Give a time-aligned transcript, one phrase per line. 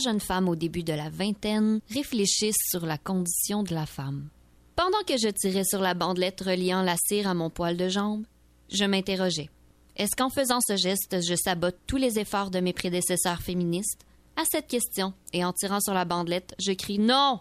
[0.00, 4.28] jeunes femmes au début de la vingtaine réfléchissent sur la condition de la femme.
[4.76, 8.24] Pendant que je tirais sur la bandelette reliant la cire à mon poil de jambe,
[8.72, 9.50] je m'interrogeais.
[9.96, 14.06] Est-ce qu'en faisant ce geste, je sabote tous les efforts de mes prédécesseurs féministes?
[14.36, 17.40] À cette question, et en tirant sur la bandelette, je crie non!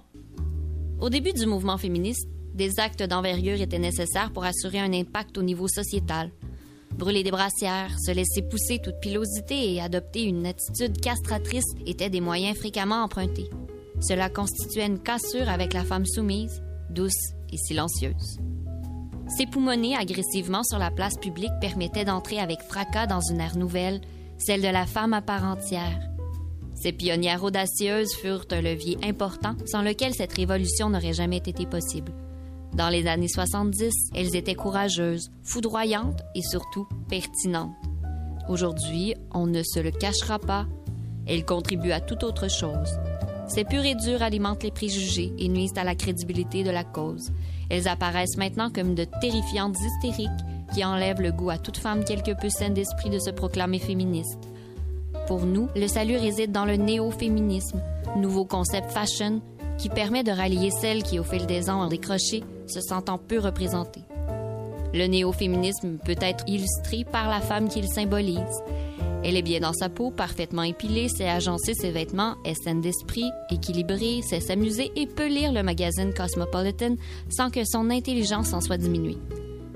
[0.99, 5.41] Au début du mouvement féministe, des actes d'envergure étaient nécessaires pour assurer un impact au
[5.41, 6.31] niveau sociétal.
[6.99, 12.19] Brûler des brassières, se laisser pousser toute pilosité et adopter une attitude castratrice étaient des
[12.19, 13.49] moyens fréquemment empruntés.
[14.01, 18.39] Cela constituait une cassure avec la femme soumise, douce et silencieuse.
[19.29, 24.01] S'époumoner agressivement sur la place publique permettait d'entrer avec fracas dans une ère nouvelle,
[24.37, 26.01] celle de la femme à part entière.
[26.75, 32.11] Ces pionnières audacieuses furent un levier important sans lequel cette révolution n'aurait jamais été possible.
[32.73, 37.73] Dans les années 70, elles étaient courageuses, foudroyantes et surtout pertinentes.
[38.47, 40.65] Aujourd'hui, on ne se le cachera pas,
[41.27, 42.97] elles contribuent à toute autre chose.
[43.47, 47.31] Ces purs et durs alimentent les préjugés et nuisent à la crédibilité de la cause.
[47.69, 50.29] Elles apparaissent maintenant comme de terrifiantes hystériques
[50.73, 54.39] qui enlèvent le goût à toute femme quelque peu saine d'esprit de se proclamer féministe.
[55.27, 57.81] Pour nous, le salut réside dans le néo-féminisme,
[58.15, 59.41] nouveau concept fashion
[59.77, 63.39] qui permet de rallier celles qui, au fil des ans, ont décroché, se sentant peu
[63.39, 64.03] représentées.
[64.93, 68.39] Le néo-féminisme peut être illustré par la femme qu'il symbolise.
[69.23, 73.29] Elle est bien dans sa peau, parfaitement épilée, sait agencer ses vêtements, est saine d'esprit,
[73.51, 76.95] équilibrée, sait s'amuser et peut lire le magazine Cosmopolitan
[77.29, 79.17] sans que son intelligence en soit diminuée.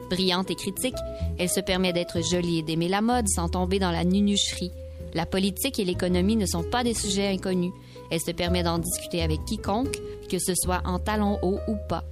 [0.09, 0.95] Brillante et critique,
[1.37, 4.71] elle se permet d'être jolie et d'aimer la mode sans tomber dans la nunucherie.
[5.13, 7.73] La politique et l'économie ne sont pas des sujets inconnus.
[8.09, 9.99] Elle se permet d'en discuter avec quiconque,
[10.29, 12.03] que ce soit en talons hauts ou pas.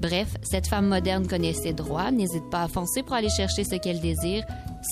[0.00, 3.76] Bref, cette femme moderne connaît ses droits, n'hésite pas à foncer pour aller chercher ce
[3.76, 4.44] qu'elle désire,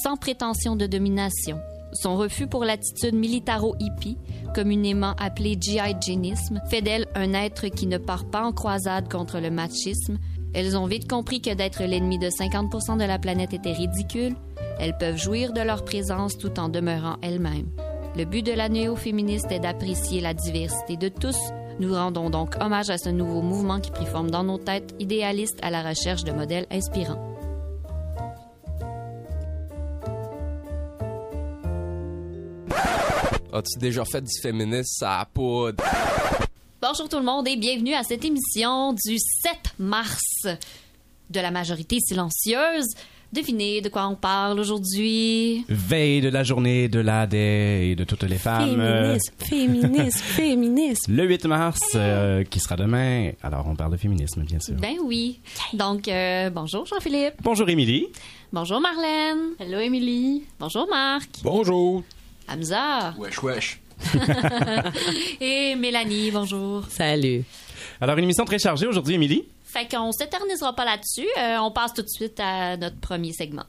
[0.03, 1.59] sans prétention de domination.
[1.93, 4.17] Son refus pour l'attitude militaro-hippie,
[4.55, 9.41] communément appelée GI Genisme, fait d'elle un être qui ne part pas en croisade contre
[9.41, 10.19] le machisme.
[10.55, 14.35] Elles ont vite compris que d'être l'ennemi de 50% de la planète était ridicule.
[14.79, 17.69] Elles peuvent jouir de leur présence tout en demeurant elles-mêmes.
[18.17, 21.39] Le but de la néo-féministe est d'apprécier la diversité de tous.
[21.79, 25.59] Nous rendons donc hommage à ce nouveau mouvement qui prit forme dans nos têtes, idéalistes
[25.63, 27.29] à la recherche de modèles inspirants.
[33.53, 34.85] As-tu déjà fait du féminisme?
[34.85, 35.73] Ça a pas...
[36.81, 40.47] Bonjour tout le monde et bienvenue à cette émission du 7 mars
[41.31, 42.87] de la majorité silencieuse.
[43.33, 45.65] Devinez de quoi on parle aujourd'hui.
[45.67, 48.77] Veille de la journée de la des et de toutes les femmes.
[48.77, 51.17] Féminisme, féminisme, féminisme.
[51.17, 53.31] Le 8 mars, euh, qui sera demain.
[53.43, 54.75] Alors, on parle de féminisme, bien sûr.
[54.75, 55.41] Ben oui.
[55.73, 57.37] Donc, euh, bonjour Jean-Philippe.
[57.43, 58.09] Bonjour, Émilie.
[58.53, 59.55] Bonjour Marlène.
[59.59, 60.43] Hello, Émilie.
[60.61, 61.31] Bonjour Marc.
[61.43, 62.03] Bonjour!
[62.49, 63.15] Hamza.
[63.19, 63.81] Wesh, wesh.
[65.41, 66.85] Et Mélanie, bonjour.
[66.91, 67.45] Salut.
[67.99, 69.45] Alors, une émission très chargée aujourd'hui, Émilie.
[69.73, 71.27] Fait qu'on s'éternisera pas là-dessus.
[71.39, 73.65] Euh, on passe tout de suite à notre premier segment.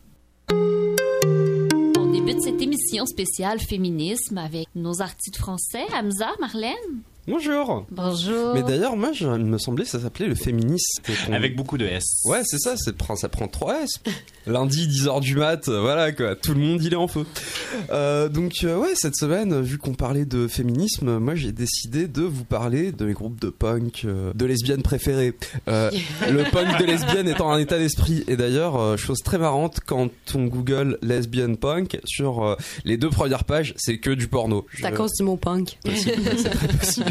[0.51, 7.03] On débute cette émission spéciale féminisme avec nos artistes français, Hamza, Marlène?
[7.25, 7.85] Bonjour.
[7.89, 8.53] Bonjour.
[8.53, 11.01] Mais d'ailleurs, moi, je, il me semblait que ça s'appelait le féministe.
[11.31, 12.03] Avec beaucoup de S.
[12.25, 14.01] Ouais, c'est ça, c'est- ça prend 3 S.
[14.45, 17.25] Lundi, 10h du mat, euh, voilà quoi, tout le monde il est en feu.
[17.91, 22.23] Euh, donc, euh, ouais, cette semaine, vu qu'on parlait de féminisme, moi j'ai décidé de
[22.23, 25.33] vous parler de mes groupes de punk, euh, de lesbiennes préférées.
[25.69, 25.89] Euh,
[26.29, 28.25] le punk de lesbienne étant un état d'esprit.
[28.27, 33.09] Et d'ailleurs, euh, chose très marrante, quand on google lesbian punk, sur euh, les deux
[33.09, 34.65] premières pages, c'est que du porno.
[34.75, 35.79] C'est Je- cause du mot punk.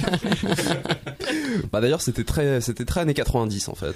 [1.71, 3.95] Bah d'ailleurs c'était très c'était très années 90 en fait.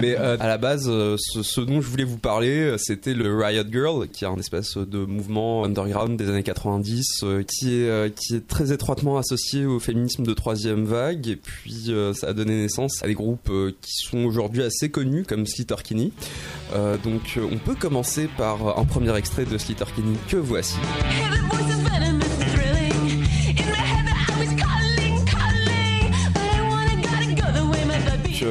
[0.00, 3.36] Mais euh, à la base euh, ce, dont je voulais vous parler euh, c'était le
[3.36, 8.14] Riot Girl qui est un espèce de mouvement underground des années 90 euh, qui est
[8.14, 12.62] qui est très étroitement associé au féminisme de troisième vague et puis ça a donné
[12.62, 15.44] naissance à des groupes qui sont aujourd'hui assez connus comme.
[16.74, 20.76] Euh, donc on peut commencer par un premier extrait de Sleater-Kinney que voici.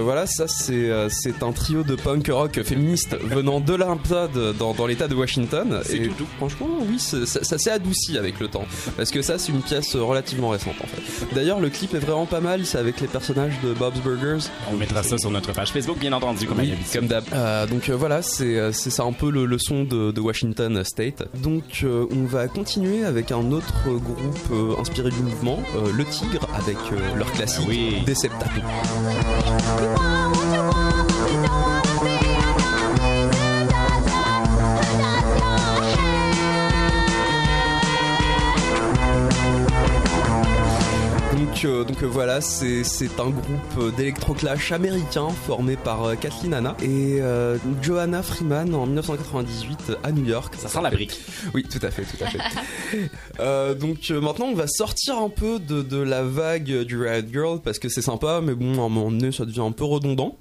[0.06, 4.54] Voilà, ça c'est euh, c'est un trio de punk rock féministe venant de l'Olympia de-
[4.54, 5.82] dans, dans l'état de Washington.
[5.84, 6.28] C'est Et tout doux.
[6.38, 8.66] franchement, oui, ça, ça s'est adouci avec le temps.
[8.96, 11.36] Parce que ça, c'est une pièce relativement récente en fait.
[11.36, 14.48] D'ailleurs, le clip est vraiment pas mal, c'est avec les personnages de Bob's Burgers.
[14.72, 17.24] On mettra ça sur notre page Facebook, bien entendu, comme Oui, comme d'hab.
[17.34, 21.24] Euh, donc euh, voilà, c'est ça un peu le, le son de, de Washington State.
[21.42, 25.60] Donc euh, on va continuer avec un autre groupe inspiré du mouvement,
[25.98, 26.78] Le Tigre, avec
[27.16, 27.96] leur classique Oui.
[29.98, 30.85] 我就
[41.56, 46.16] donc, euh, donc euh, voilà, c'est c'est un groupe euh, d'électroclash américain formé par euh,
[46.16, 50.54] Kathleen Hanna et euh, Johanna Freeman en 1998 à New York.
[50.58, 51.18] Ça sent la brique.
[51.54, 52.40] Oui, tout à fait, tout à fait.
[53.42, 57.26] Euh, donc euh, maintenant, on va sortir un peu de, de la vague du Riot
[57.30, 59.84] Girl parce que c'est sympa, mais bon, à un moment donné, ça devient un peu
[59.84, 60.38] redondant.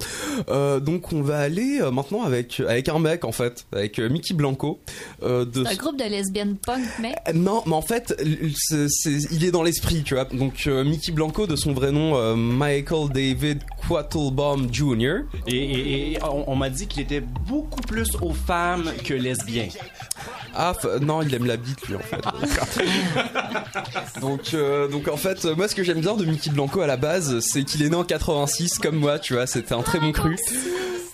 [0.49, 4.09] Euh, donc on va aller euh, maintenant avec avec un mec en fait, avec euh,
[4.09, 4.79] Mickey Blanco.
[5.25, 8.53] euh, de C'est un groupe de lesbiennes punk, mais euh, Non, mais en fait, l-
[8.57, 10.25] c'est- c'est- il est dans l'esprit, tu vois.
[10.27, 15.21] Donc euh, Mickey Blanco, de son vrai nom, euh, Michael David Quattlebaum Jr.
[15.47, 19.69] Et, et- et on, on m'a dit qu'il était beaucoup plus aux femmes que lesbien.
[20.55, 22.21] Ah non, il aime la bite lui en fait.
[24.21, 26.97] donc euh, donc en fait, moi ce que j'aime bien de Mickey Blanco à la
[26.97, 29.47] base, c'est qu'il est né en 86 comme moi, tu vois.
[29.47, 30.37] C'était un très bon cru.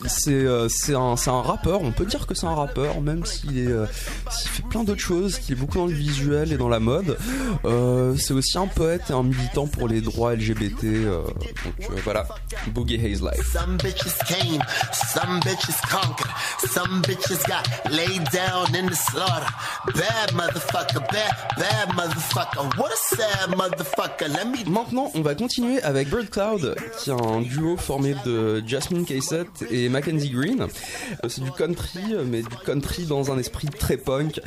[0.06, 1.82] C'est euh, c'est un rappeur.
[1.82, 3.86] On peut dire que c'est un rappeur, même s'il est euh,
[4.30, 7.18] s'il fait plein d'autres choses, qu'il est beaucoup dans le visuel et dans la mode.
[7.64, 10.84] Euh, c'est aussi un poète et un militant pour les droits LGBT.
[11.04, 12.26] donc voilà,
[12.68, 13.52] Boogie Haze Life.
[13.52, 14.62] Some bitches came,
[14.92, 19.46] some bitches conquered, some bitches got laid down in the slaughter.
[19.94, 22.78] Bad motherfucker, bad, bad motherfucker.
[22.78, 24.28] What a sad motherfucker.
[24.28, 28.62] Let me Maintenant, on va continuer avec Bird Cloud, qui est un duo formé de
[28.66, 30.62] Jasmine Cassett et Mackenzie Green.
[30.62, 34.40] Euh, C'est du country, euh, mais du country dans un esprit très punk.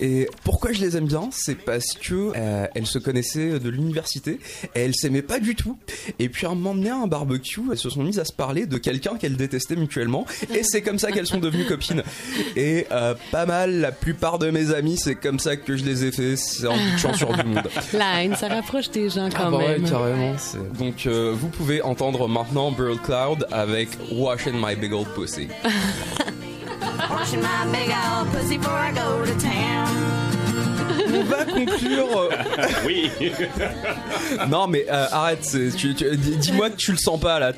[0.00, 4.40] Et pourquoi je les aime bien C'est parce que euh, elles se connaissaient de l'université
[4.74, 5.78] et elles s'aimaient pas du tout.
[6.18, 8.32] Et puis à un moment donné, à un barbecue, elles se sont mises à se
[8.32, 10.26] parler de quelqu'un qu'elles détestaient mutuellement.
[10.54, 12.02] Et c'est comme ça qu'elles sont devenues copines.
[12.56, 16.04] Et euh, pas mal, la plupart de mes amis, c'est comme ça que je les
[16.04, 16.36] ai fait.
[16.36, 17.62] C'est en pitchant sur du monde.
[17.92, 19.84] La haine, ça rapproche des gens quand Ah bah même.
[19.84, 20.34] ouais, carrément.
[20.78, 25.48] Donc euh, vous pouvez entendre maintenant Bird Cloud avec Washing My Big Old Pussy.
[27.10, 29.88] Washing my big old pussy before I go to town.
[31.14, 32.18] On va conclure.
[32.18, 32.28] euh,
[32.86, 33.10] Oui.
[34.48, 37.52] non mais euh, arrête, dis-moi que tu le sens pas là.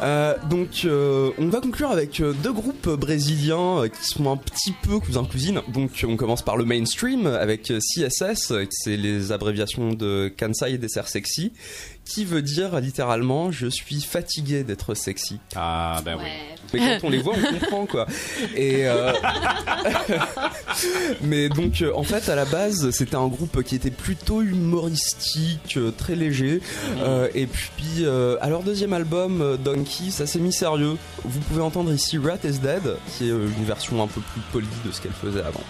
[0.00, 4.36] Euh, donc euh, on va conclure avec euh, deux groupes brésiliens euh, qui sont un
[4.36, 5.60] petit peu cousins cousines.
[5.68, 10.78] Donc on commence par le mainstream avec euh, CSS, c'est les abréviations de Kansai et
[10.78, 11.52] Dessert Sexy,
[12.08, 15.38] qui veut dire littéralement je suis fatigué d'être sexy.
[15.54, 16.24] Ah, ben oui.
[16.24, 16.30] ouais.
[16.72, 18.06] Mais quand on les voit, on comprend quoi.
[18.56, 19.12] Et euh,
[21.22, 25.76] mais donc euh, en fait à la base c'était un groupe qui était plutôt humoristique,
[25.76, 26.60] euh, très léger.
[26.98, 30.96] Euh, et puis euh, à leur deuxième album Donkey, ça s'est mis sérieux.
[31.24, 34.66] Vous pouvez entendre ici Rat is Dead, qui est une version un peu plus polie
[34.84, 35.64] de ce qu'elle faisait avant.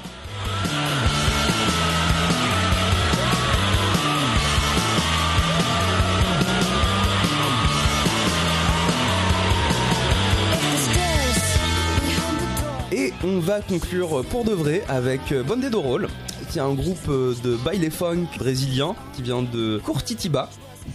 [13.28, 16.08] On va conclure pour de vrai avec euh, Bondé Dorol,
[16.50, 20.48] qui est un groupe euh, de baile funk brésilien qui vient de Curitiba.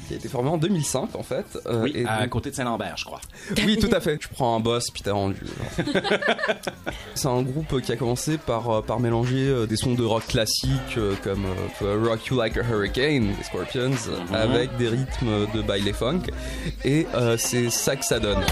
[0.08, 1.46] Qui a été formé en 2005 en fait.
[1.68, 3.22] Euh, Oui, et à donc- côté de Saint-Lambert, je crois.
[3.64, 4.18] oui, tout à fait.
[4.18, 5.40] Tu prends un boss puis t'es rendu.
[7.14, 10.98] C'est un groupe qui a commencé par, euh, par mélanger des sons de rock classiques
[10.98, 11.46] euh, comme
[11.84, 14.34] euh, Rock You Like a Hurricane, les Scorpions, Mhm.
[14.36, 16.22] avec des rythmes de baile funk.
[16.84, 18.44] Et euh, c'est ça que ça donne.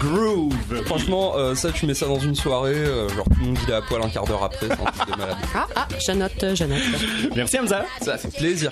[0.00, 0.54] Groove.
[0.86, 3.70] Franchement, euh, ça, tu mets ça dans une soirée, euh, genre tout le monde il
[3.70, 5.36] est à poil un quart d'heure après, c'est un truc de malade.
[5.54, 6.82] Ah, ah, je note, je note.
[7.36, 7.84] Merci, Hamza.
[8.00, 8.70] Ça fait plaisir.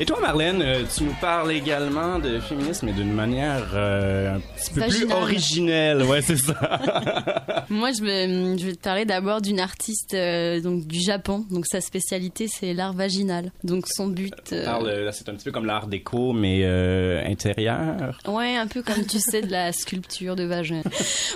[0.00, 4.40] Et toi, Marlène, euh, tu nous parles également de féminisme, mais d'une manière euh, un
[4.40, 6.04] petit peu plus originelle.
[6.04, 6.54] Ouais, c'est ça.
[7.68, 11.44] Moi, je vais, je vais te parler d'abord d'une artiste euh, donc du Japon.
[11.50, 13.50] Donc sa spécialité, c'est l'art vaginal.
[13.64, 16.64] Donc son but, parle, c'est un petit peu comme l'art déco, mais
[17.26, 18.20] intérieur.
[18.28, 20.82] ouais, un peu comme tu sais de la sculpture de vagin.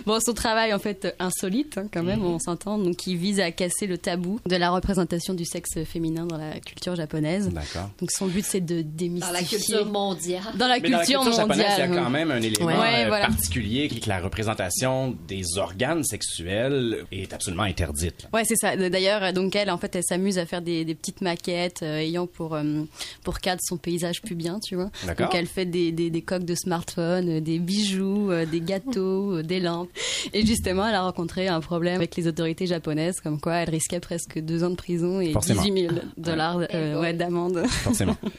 [0.06, 2.78] Bon, son travail en fait insolite hein, quand même, on s'entend.
[2.78, 6.60] Donc qui vise à casser le tabou de la représentation du sexe féminin dans la
[6.60, 7.48] culture japonaise.
[7.48, 7.90] D'accord.
[7.98, 10.42] Donc son but, c'est de démystifier Dans la culture mondiale.
[10.56, 12.04] Dans la Mais dans la culture culture japonaise, il y a mondiale.
[12.04, 13.04] quand même un élément Ouais.
[13.04, 13.26] Euh, voilà.
[13.26, 18.28] particulier qui est que la représentation des organes sexuels est absolument interdite.
[18.32, 18.76] Ouais, c'est ça.
[18.76, 22.26] D'ailleurs, donc elle, en fait, elle s'amuse à faire des, des petites maquettes euh, ayant
[22.26, 22.82] pour euh,
[23.24, 24.90] pour cadre son paysage pubien, tu vois.
[25.06, 25.26] D'accord.
[25.26, 29.36] Donc elle fait des, des, des coques de smartphone, euh, des bijoux, euh, des gâteaux,
[29.38, 29.90] euh, des lampes.
[30.32, 34.00] Et justement, elle a rencontré un problème avec les autorités japonaises, comme quoi elle risquait
[34.00, 35.62] presque deux ans de prison et Forcément.
[35.62, 37.62] 18 000 dollars euh, ouais, d'amende.
[37.68, 38.16] Forcément.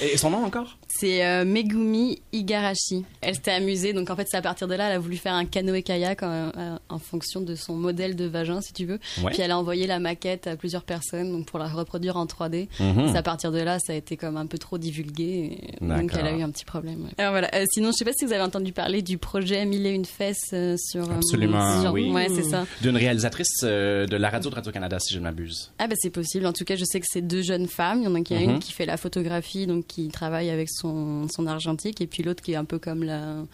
[0.00, 0.76] Et son nom encore?
[0.88, 3.04] C'est euh, Megumi Igarashi.
[3.20, 5.34] Elle s'était amusée, donc en fait, c'est à partir de là, elle a voulu faire
[5.34, 8.98] un canoë-kayak en, euh, en fonction de son modèle de vagin, si tu veux.
[9.22, 9.32] Ouais.
[9.32, 12.68] Puis elle a envoyé la maquette à plusieurs personnes donc pour la reproduire en 3D.
[12.80, 13.08] Mhm.
[13.12, 16.12] C'est à partir de là, ça a été comme un peu trop divulgué, et donc
[16.18, 17.04] elle a eu un petit problème.
[17.04, 17.10] ouais.
[17.18, 17.50] Alors voilà.
[17.54, 20.04] Euh, sinon, je sais pas si vous avez entendu parler du projet Mille et une
[20.04, 21.08] fesses euh, sur.
[21.10, 22.10] euh, Absolument, sur- oui.
[22.10, 22.66] Ouais, c'est ça.
[22.82, 25.72] D'une réalisatrice euh, de la radio de Radio-Canada, si je ne m'abuse.
[25.78, 26.46] Ah bah c'est possible.
[26.46, 28.00] En tout cas, je sais que c'est deux jeunes femmes.
[28.02, 28.50] Il y en a qui a Mhm.
[28.50, 32.42] une qui fait la photographie, donc qui travaille avec son, son argentique, et puis l'autre
[32.42, 33.44] qui est un peu comme la,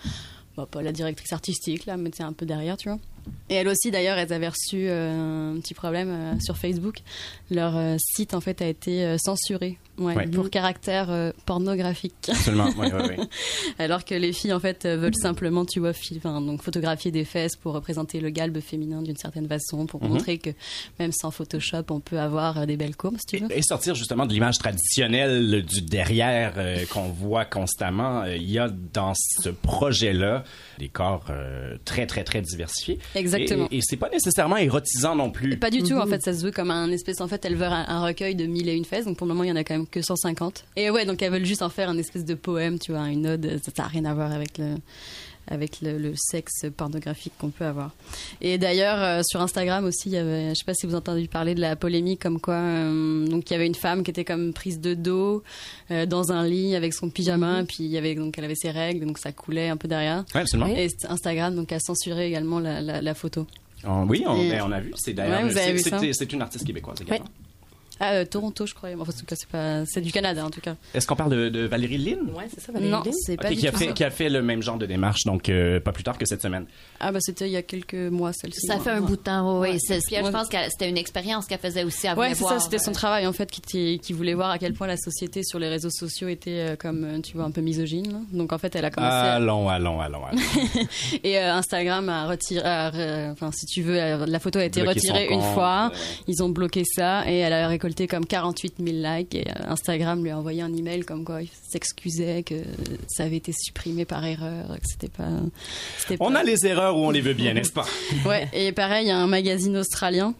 [0.57, 2.99] bah, pas la directrice artistique là, mais c'est un peu derrière, tu vois.
[3.49, 6.97] Et elle aussi, d'ailleurs, elles avaient reçu euh, un petit problème euh, sur Facebook.
[7.51, 10.27] Leur euh, site en fait a été censuré, ouais, Ouais.
[10.27, 12.31] pour caractère pornographique.
[13.79, 15.93] Alors que les filles en fait veulent simplement, tu vois,
[16.25, 20.09] donc photographier des fesses pour représenter le galbe féminin d'une certaine façon, pour Mhm.
[20.11, 20.51] montrer que
[20.99, 23.53] même sans Photoshop, on peut avoir des belles courbes, si tu veux.
[23.53, 26.55] Et, et sortir justement de l'image traditionnelle du derrière
[26.91, 28.25] qu'on voit constamment.
[28.25, 30.45] Il y a dans ce projet-là
[30.79, 31.27] des corps
[31.85, 32.99] très, très, très diversifiés.
[33.15, 33.69] Exactement.
[33.71, 35.57] Et, et c'est pas nécessairement érotisant non plus.
[35.59, 37.73] Pas du tout, en fait, ça se veut comme un espèce, en fait, elles veulent
[37.73, 39.57] un, un recueil de mille et une fesses, donc pour le moment, il y en
[39.57, 40.65] a quand même que 150.
[40.77, 43.27] Et ouais, donc elles veulent juste en faire un espèce de poème, tu vois, une
[43.27, 44.77] ode, ça n'a rien à voir avec le
[45.49, 47.91] avec le, le sexe pornographique qu'on peut avoir.
[48.41, 50.99] Et d'ailleurs, euh, sur Instagram aussi, il y avait, je sais pas si vous avez
[51.01, 54.11] entendu parler de la polémique comme quoi, euh, donc il y avait une femme qui
[54.11, 55.43] était comme prise de dos
[55.91, 58.71] euh, dans un lit avec son pyjama, puis il y avait donc elle avait ses
[58.71, 60.25] règles, donc ça coulait un peu derrière.
[60.35, 60.69] Ouais, absolument.
[60.75, 63.47] Et Instagram donc a censuré également la, la, la photo.
[63.85, 64.93] Oui, on, Et- on a vu.
[64.95, 67.25] C'est d'ailleurs Ouais, c'est une artiste québécoise également.
[68.01, 68.91] Ah, euh, Toronto, je crois.
[68.99, 70.75] Enfin, en tout cas, c'est pas, c'est du Canada en tout cas.
[70.95, 72.31] Est-ce qu'on parle de, de Valérie Lynn?
[72.37, 73.93] Ouais, c'est ça, Non, c'est pas du qui, a tout fait, ça.
[73.93, 76.43] qui a fait le même genre de démarche, donc euh, pas plus tard que cette
[76.43, 76.67] semaine.
[77.01, 78.67] Ah bah c'était il y a quelques mois celle-ci.
[78.67, 79.07] Ça fait un Ouais.
[79.07, 79.71] bout de temps, oui.
[79.71, 79.77] Ouais.
[79.79, 80.31] Puis je Ouais.
[80.31, 82.95] pense que c'était une expérience qu'elle faisait aussi à Ouais, c'est ça, c'était son euh,
[82.95, 85.91] travail en fait qui, qui voulait voir à quel point la société sur les réseaux
[85.91, 88.13] sociaux était euh, comme tu vois un peu misogyne.
[88.13, 88.19] là.
[88.33, 90.39] Donc en fait, elle a commencé à- Allons, allons, allons, allons.
[91.25, 92.63] et euh, Instagram a retiré
[93.33, 93.95] enfin si tu veux
[94.27, 95.93] la photo a été retirée une compte, fois.
[96.29, 100.23] Ils ont bloqué ça et elle a récolté comme 48 000 likes et euh, Instagram
[100.23, 102.55] lui a envoyé un email comme quoi il s'excusait que
[103.09, 105.29] ça avait été supprimé par erreur, que c'était pas
[105.99, 107.87] c'était On a les erreurs où on les veut bien, n'est-ce pas?
[108.27, 110.35] Ouais, et pareil, il y a un magazine australien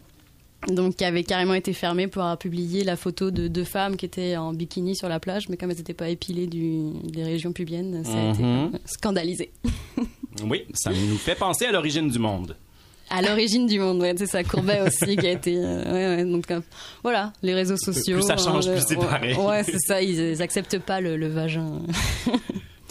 [0.69, 4.05] donc qui avait carrément été fermé pour avoir publié la photo de deux femmes qui
[4.05, 7.51] étaient en bikini sur la plage, mais comme elles n'étaient pas épilées du, des régions
[7.51, 8.71] pubiennes, ça a été Mhm.
[8.85, 9.51] scandalisé.
[10.49, 12.55] Oui, ça nous fait penser à l'origine du monde.
[13.09, 15.55] À l'origine du monde, ouais, c'est ça, Courbet aussi qui a été.
[15.57, 16.61] euh, ouais, ouais, donc euh,
[17.03, 18.17] voilà, les réseaux sociaux.
[18.17, 19.35] Plus ça change, euh, plus c'est pareil.
[19.35, 21.79] Ouais, c'est ça, ils, ils acceptent pas le, le vagin.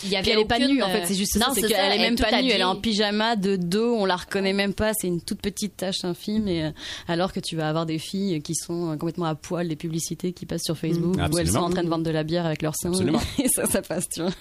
[0.04, 1.92] Il y avait elle est pas nue en fait, c'est juste non, ça, c'est qu'elle
[1.92, 4.92] est même pas nue, elle est en pyjama de dos, on la reconnaît même pas,
[4.94, 6.70] c'est une toute petite tache infime et euh,
[7.08, 10.32] alors que tu vas avoir des filles qui sont euh, complètement à poil, les publicités
[10.32, 12.62] qui passent sur Facebook où elles sont en train de vendre de la bière avec
[12.62, 13.20] leurs seins Absolument.
[13.38, 14.32] et ça ça passe, tu vois.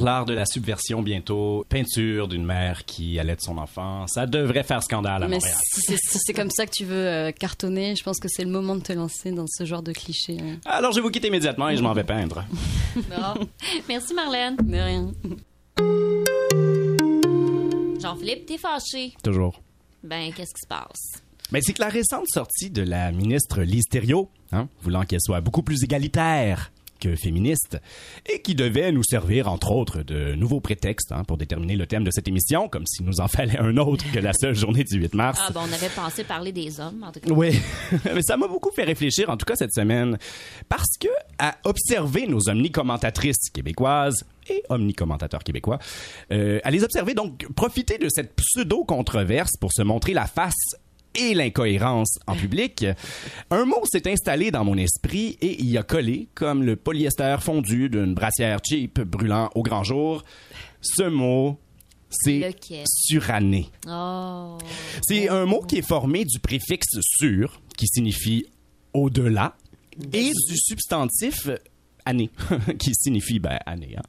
[0.00, 4.62] L'art de la subversion bientôt, peinture d'une mère qui allait de son enfant, ça devrait
[4.64, 5.56] faire scandale à Mais Montréal.
[5.72, 8.76] si c'est comme ça que tu veux euh, cartonner, je pense que c'est le moment
[8.76, 10.36] de te lancer dans ce genre de cliché.
[10.40, 10.54] euh.
[10.66, 12.44] Alors je vais vous quitter immédiatement et je m'en vais peindre.
[12.96, 13.46] Bon.
[13.88, 14.56] Merci, Marlène.
[14.62, 15.12] De rien.
[18.00, 19.14] Jean-Philippe, t'es fâché.
[19.22, 19.60] Toujours.
[20.02, 21.22] Ben, qu'est-ce qui se passe?
[21.50, 25.40] Mais c'est que la récente sortie de la ministre Lise Thériault, hein, voulant qu'elle soit
[25.40, 26.72] beaucoup plus égalitaire
[27.16, 27.78] féministe,
[28.32, 32.04] et qui devait nous servir, entre autres, de nouveaux prétextes hein, pour déterminer le thème
[32.04, 34.98] de cette émission, comme s'il nous en fallait un autre que la seule journée du
[34.98, 35.40] 8 mars.
[35.46, 37.32] Ah, bon, on avait pensé parler des hommes, en tout cas.
[37.32, 37.58] Oui,
[38.14, 40.18] mais ça m'a beaucoup fait réfléchir, en tout cas cette semaine,
[40.68, 45.78] parce que à observer nos omnicommentatrices québécoises et omnicommentateur québécois,
[46.32, 50.54] euh, à les observer, donc profiter de cette pseudo-controverse pour se montrer la face
[51.18, 52.86] et l'incohérence en public.
[53.50, 57.88] Un mot s'est installé dans mon esprit et y a collé comme le polyester fondu
[57.88, 60.24] d'une brassière cheap brûlant au grand jour.
[60.80, 61.58] Ce mot,
[62.10, 62.54] c'est
[62.86, 63.68] suranné.
[63.86, 64.58] Oh.
[65.02, 68.46] C'est un mot qui est formé du préfixe sur, qui signifie
[68.94, 69.56] au-delà,
[70.12, 71.48] et du substantif
[72.08, 72.30] année,
[72.78, 73.94] qui signifie ben, année.
[73.96, 74.02] hein.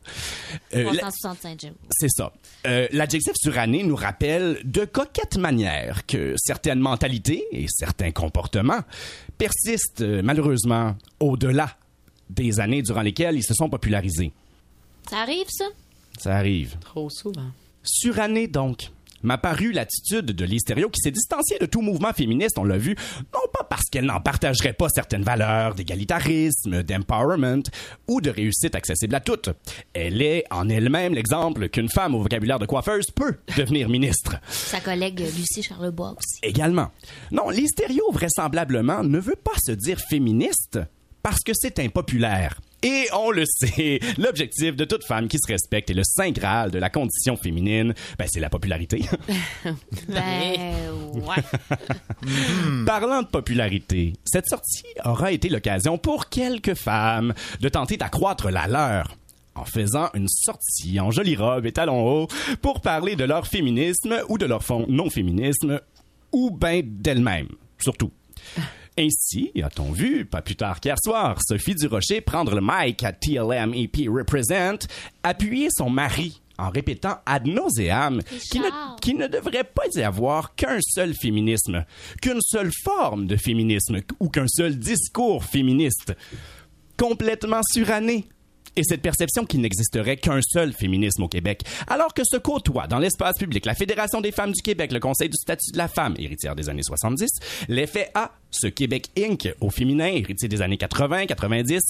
[0.75, 1.71] Euh, la- 365 jours.
[1.91, 2.31] c'est ça.
[2.67, 8.81] Euh, L'adjectif suranné nous rappelle de coquettes manières que certaines mentalités et certains comportements
[9.37, 11.77] persistent euh, malheureusement au-delà
[12.29, 14.31] des années durant lesquelles ils se sont popularisés.
[15.09, 15.65] Ça arrive, ça?
[16.19, 16.77] Ça arrive.
[16.79, 17.49] Trop souvent.
[17.83, 18.89] Suranné, donc.
[19.23, 22.95] M'a paru l'attitude de l'hystério qui s'est distanciée de tout mouvement féministe, on l'a vu,
[23.33, 27.63] non pas parce qu'elle n'en partagerait pas certaines valeurs d'égalitarisme, d'empowerment
[28.07, 29.49] ou de réussite accessible à toutes.
[29.93, 34.37] Elle est en elle-même l'exemple qu'une femme au vocabulaire de coiffeuse peut devenir ministre.
[34.49, 36.39] Sa collègue Lucie Charlebois aussi.
[36.43, 36.89] Également.
[37.31, 40.79] Non, l'hystério vraisemblablement ne veut pas se dire féministe
[41.21, 42.59] parce que c'est impopulaire.
[42.83, 46.71] Et on le sait, l'objectif de toute femme qui se respecte et le saint graal
[46.71, 49.01] de la condition féminine, ben, c'est la popularité.
[50.07, 52.85] Ben, ouais.
[52.85, 58.67] Parlant de popularité, cette sortie aura été l'occasion pour quelques femmes de tenter d'accroître la
[58.67, 59.15] leur
[59.55, 62.27] en faisant une sortie en jolie robe et talons hauts
[62.61, 65.81] pour parler de leur féminisme ou de leur fond non-féminisme
[66.31, 68.11] ou ben d'elles-mêmes, surtout.
[68.99, 73.73] Ainsi, a-t-on vu, pas plus tard qu'hier soir, Sophie Durocher prendre le mic à TLM
[73.73, 74.89] EP Represent,
[75.23, 80.79] appuyer son mari en répétant ad nauseam qu'il ne, ne devrait pas y avoir qu'un
[80.81, 81.85] seul féminisme,
[82.21, 86.13] qu'une seule forme de féminisme ou qu'un seul discours féministe.
[86.97, 88.27] Complètement suranné.
[88.75, 92.99] Et cette perception qu'il n'existerait qu'un seul féminisme au Québec, alors que se côtoient dans
[92.99, 96.15] l'espace public la Fédération des femmes du Québec, le Conseil du statut de la femme,
[96.17, 97.27] héritière des années 70,
[97.67, 99.53] l'effet A, ce Québec Inc.
[99.61, 101.81] au féminin, héritier des années 80, 90,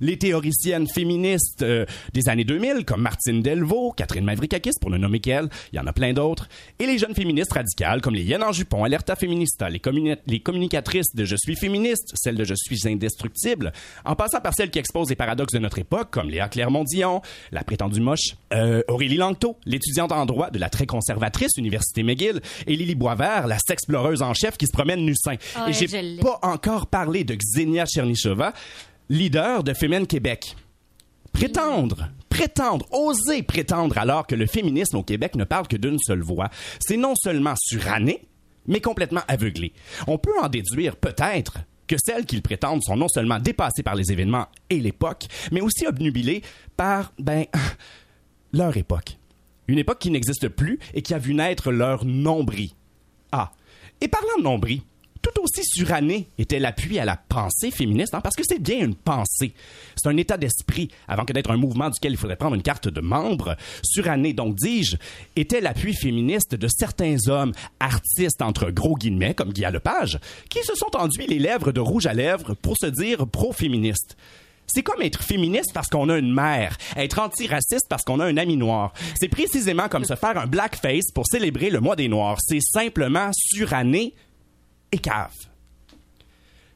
[0.00, 5.20] les théoriciennes féministes euh, des années 2000, comme Martine Delvaux, Catherine Mavrikakis, pour ne nommer
[5.20, 6.48] qu'elle, il y en a plein d'autres,
[6.78, 10.40] et les jeunes féministes radicales, comme les Yen en jupon, Alerta Feminista, les, communi- les
[10.40, 13.72] communicatrices de Je suis féministe, celles de Je suis indestructible,
[14.04, 17.22] en passant par celles qui exposent les paradoxes de notre époque, comme Léa Clermont-Dion,
[17.52, 22.40] la prétendue moche, euh, Aurélie Langto, l'étudiante en droit de la très conservatrice Université McGill,
[22.66, 25.36] et Lily Boisvert, la sexploreuse en chef qui se promène nu sein.
[25.54, 25.66] Ah
[26.16, 28.52] pas encore parlé de Xenia Chernyshova,
[29.08, 30.56] leader de Femen Québec.
[31.32, 36.22] Prétendre, prétendre, oser prétendre alors que le féminisme au Québec ne parle que d'une seule
[36.22, 36.50] voix,
[36.80, 38.26] c'est non seulement suranné,
[38.66, 39.72] mais complètement aveuglé.
[40.06, 44.12] On peut en déduire peut-être que celles qu'ils prétendent sont non seulement dépassées par les
[44.12, 46.42] événements et l'époque, mais aussi obnubilées
[46.76, 47.46] par, ben,
[48.52, 49.16] leur époque.
[49.66, 52.70] Une époque qui n'existe plus et qui a vu naître leur nombril.
[53.32, 53.52] Ah,
[54.00, 54.82] et parlant de nombril,
[55.22, 58.94] tout aussi suranné était l'appui à la pensée féministe, hein, parce que c'est bien une
[58.94, 59.52] pensée.
[59.96, 62.88] C'est un état d'esprit, avant que d'être un mouvement duquel il faudrait prendre une carte
[62.88, 63.56] de membre.
[63.82, 64.96] Suranné, donc dis-je,
[65.36, 70.74] était l'appui féministe de certains hommes, artistes entre gros guillemets, comme Guy Lepage, qui se
[70.74, 74.16] sont enduits les lèvres de rouge à lèvres pour se dire pro-féministes.
[74.70, 78.36] C'est comme être féministe parce qu'on a une mère, être antiraciste parce qu'on a un
[78.36, 78.92] ami noir.
[79.18, 82.38] C'est précisément comme se faire un blackface pour célébrer le mois des Noirs.
[82.46, 84.14] C'est simplement suranné
[84.92, 85.34] et cave.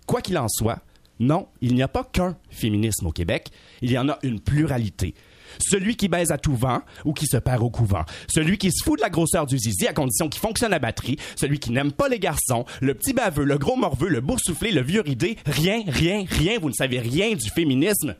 [0.06, 0.80] Quoi qu'il en soit,
[1.20, 5.14] non, il n'y a pas qu'un féminisme au Québec, il y en a une pluralité.
[5.58, 8.04] Celui qui baise à tout vent ou qui se perd au couvent.
[8.26, 11.18] Celui qui se fout de la grosseur du zizi à condition qu'il fonctionne à batterie.
[11.36, 12.64] Celui qui n'aime pas les garçons.
[12.80, 15.36] Le petit baveux, le gros morveux, le boursouflé, le vieux ridé.
[15.46, 18.16] Rien, rien, rien, vous ne savez rien du féminisme.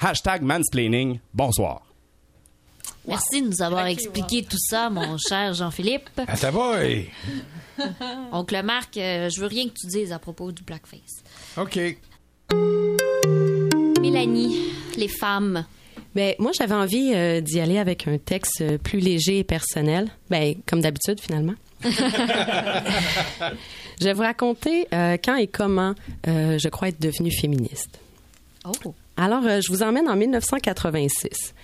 [0.00, 1.20] Hashtag mansplaining.
[1.32, 1.93] Bonsoir.
[3.06, 6.08] Merci de nous avoir expliqué tout ça, mon cher Jean-Philippe.
[6.26, 6.78] Ah, ça va.
[8.32, 11.22] Oncle Marc, euh, je veux rien que tu dises à propos du blackface.
[11.56, 11.78] OK.
[14.00, 14.58] Mélanie,
[14.96, 15.64] les femmes.
[16.14, 20.08] Ben, moi, j'avais envie euh, d'y aller avec un texte euh, plus léger et personnel.
[20.30, 21.54] Ben, comme d'habitude, finalement.
[24.00, 25.94] je vais vous raconter euh, quand et comment
[26.26, 28.00] euh, je crois être devenue féministe.
[28.64, 28.72] Oh.
[29.16, 31.54] Alors, euh, je vous emmène en 1986,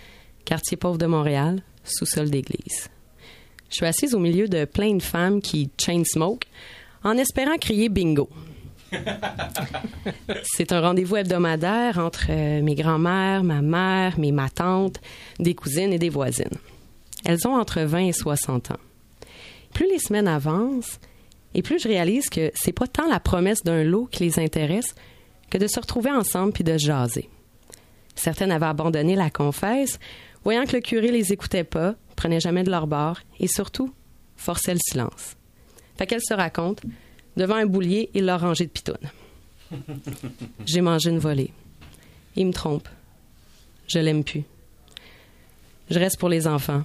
[0.45, 2.91] quartier pauvre de Montréal, sous-sol d'église.
[3.69, 6.47] Je suis assise au milieu de plein de femmes qui chain smoke
[7.05, 8.29] en espérant crier bingo.
[10.43, 15.01] C'est un rendez-vous hebdomadaire entre euh, mes grands-mères, ma mère, mes ma tante,
[15.39, 16.59] des cousines et des voisines.
[17.25, 18.81] Elles ont entre 20 et 60 ans.
[19.73, 20.99] Plus les semaines avancent,
[21.55, 24.95] et plus je réalise que c'est pas tant la promesse d'un lot qui les intéresse
[25.51, 27.29] que de se retrouver ensemble puis de jaser.
[28.15, 29.99] Certaines avaient abandonné la confesse,
[30.45, 33.93] voyant que le curé les écoutait pas, prenait jamais de leur bord et surtout
[34.37, 35.37] forçait le silence.
[35.97, 36.83] Fait qu'elles se racontent
[37.37, 38.97] devant un boulier et leur rangée de pitounes.
[40.67, 41.53] J'ai mangé une volée.
[42.37, 42.89] Il me trompe.
[43.87, 44.45] Je l'aime plus.
[45.91, 46.85] Je reste pour les enfants.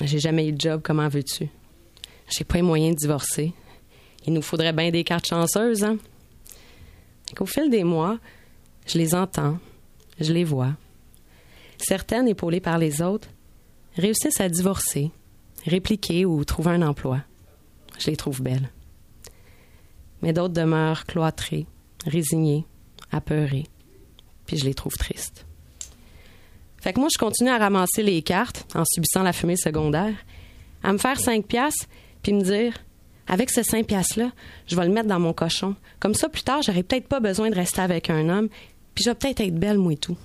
[0.00, 1.48] J'ai jamais eu de job, comment veux-tu?
[2.28, 3.52] J'ai pas les moyens de divorcer.
[4.26, 5.98] Il nous faudrait bien des cartes chanceuses, hein?
[7.38, 8.18] Au fil des mois,
[8.86, 9.58] je les entends,
[10.20, 10.72] je les vois.
[11.78, 13.28] Certaines, épaulées par les autres,
[13.96, 15.10] réussissent à divorcer,
[15.66, 17.20] répliquer ou trouver un emploi.
[17.98, 18.70] Je les trouve belles.
[20.22, 21.66] Mais d'autres demeurent cloîtrées,
[22.06, 22.66] résignées,
[23.12, 23.66] apeurées.
[24.46, 25.46] Puis je les trouve tristes.
[26.80, 30.14] Fait que moi, je continue à ramasser les cartes en subissant la fumée secondaire,
[30.82, 31.86] à me faire 5 piastres,
[32.22, 32.74] puis me dire,
[33.26, 34.32] avec ce 5 piastres-là,
[34.66, 35.76] je vais le mettre dans mon cochon.
[35.98, 38.48] Comme ça, plus tard, j'aurai peut-être pas besoin de rester avec un homme,
[38.94, 40.18] puis je vais peut-être être belle, moi et tout.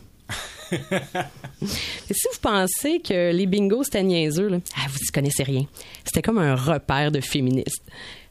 [0.71, 5.65] Si vous pensez que les bingos, c'était niaiseux, là, ah, vous y connaissez rien.
[6.05, 7.83] C'était comme un repère de féministes.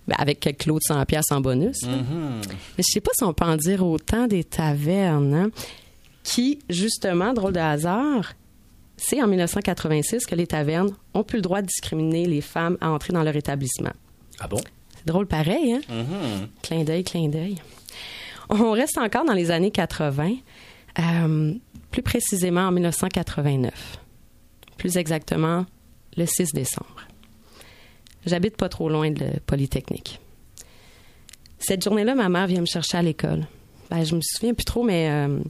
[0.07, 1.83] Ben, avec quelques lots de 100 piastres en bonus.
[1.83, 1.89] là.
[2.79, 5.35] Mais je sais pas si on peut en dire autant des tavernes.
[5.35, 5.51] hein.
[6.25, 8.33] qui, justement, drôle de hasard,
[8.97, 12.91] c'est en 1986 que les tavernes ont plus le droit de discriminer les femmes à
[12.91, 13.93] entrer dans leur établissement.
[14.41, 14.61] Ah bon?
[14.97, 15.81] C'est drôle pareil, hein?
[16.63, 17.57] Clin d'œil, clin d'œil.
[18.49, 20.37] On reste encore dans les années 80,
[20.99, 21.53] euh,
[21.91, 23.99] plus précisément en 1989.
[24.77, 25.67] Plus exactement,
[26.17, 27.07] le 6 décembre.
[28.27, 30.21] J'habite pas trop loin de Polytechnique.
[31.59, 33.47] Cette journée-là, ma mère vient me chercher à l'école.
[33.91, 35.41] Ben, je me souviens plus trop, mais euh,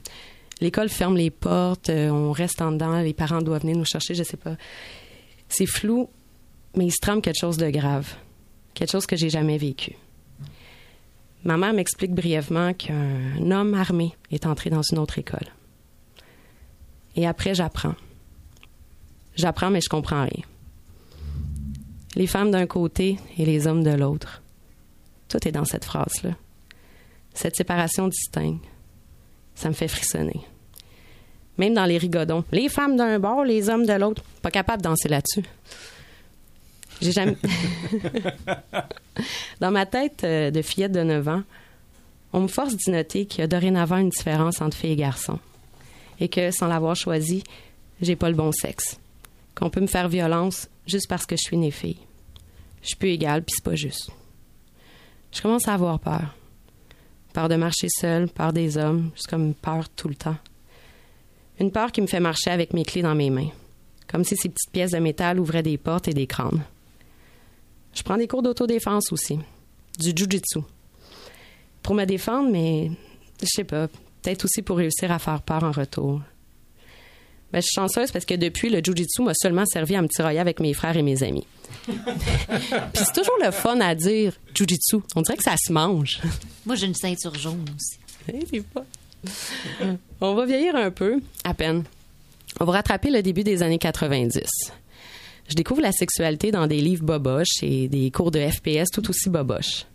[0.61, 4.15] l'école ferme les portes, euh, on reste en dedans, les parents doivent venir nous chercher,
[4.15, 4.55] je sais pas.
[5.49, 6.09] C'est flou,
[6.75, 8.15] mais il se trame quelque chose de grave.
[8.73, 9.95] Quelque chose que j'ai jamais vécu.
[11.43, 15.47] Ma mère m'explique brièvement qu'un homme armé est entré dans une autre école.
[17.19, 17.95] Et après, j'apprends.
[19.35, 20.41] J'apprends, mais je comprends rien.
[22.15, 24.41] Les femmes d'un côté et les hommes de l'autre.
[25.27, 26.31] Tout est dans cette phrase-là.
[27.33, 28.63] Cette séparation distincte,
[29.53, 30.39] ça me fait frissonner.
[31.57, 32.45] Même dans les rigodons.
[32.53, 34.23] Les femmes d'un bord, les hommes de l'autre.
[34.41, 35.43] Pas capable de danser là-dessus.
[37.01, 37.35] J'ai jamais.
[39.59, 41.43] Dans ma tête euh, de fillette de 9 ans,
[42.31, 45.39] on me force d'y noter qu'il y a dorénavant une différence entre filles et garçons.
[46.19, 47.43] Et que, sans l'avoir choisi,
[48.01, 48.99] j'ai pas le bon sexe.
[49.55, 51.97] Qu'on peut me faire violence juste parce que je suis née fille.
[52.81, 54.11] Je suis plus égale, puis c'est pas juste.
[55.31, 56.35] Je commence à avoir peur.
[57.33, 60.37] Peur de marcher seule, peur des hommes, juste comme peur tout le temps.
[61.59, 63.49] Une peur qui me fait marcher avec mes clés dans mes mains,
[64.07, 66.63] comme si ces petites pièces de métal ouvraient des portes et des crânes.
[67.93, 69.37] Je prends des cours d'autodéfense aussi,
[69.97, 70.59] du jujitsu.
[71.83, 72.91] Pour me défendre, mais
[73.41, 73.87] je sais pas,
[74.21, 76.21] peut-être aussi pour réussir à faire peur en retour.
[77.51, 80.39] Ben, je suis chanceuse parce que depuis, le jujitsu m'a seulement servi à me tirailler
[80.39, 81.47] avec mes frères et mes amis.
[81.87, 81.95] Puis
[82.93, 84.97] c'est toujours le fun à dire jujitsu.
[85.15, 86.19] On dirait que ça se mange.
[86.65, 88.61] Moi, j'ai une ceinture jaune aussi.
[88.73, 88.85] Pas-
[90.21, 91.83] On va vieillir un peu, à peine.
[92.59, 94.41] On va rattraper le début des années 90.
[95.49, 99.29] Je découvre la sexualité dans des livres boboches et des cours de FPS tout aussi
[99.29, 99.85] boboches.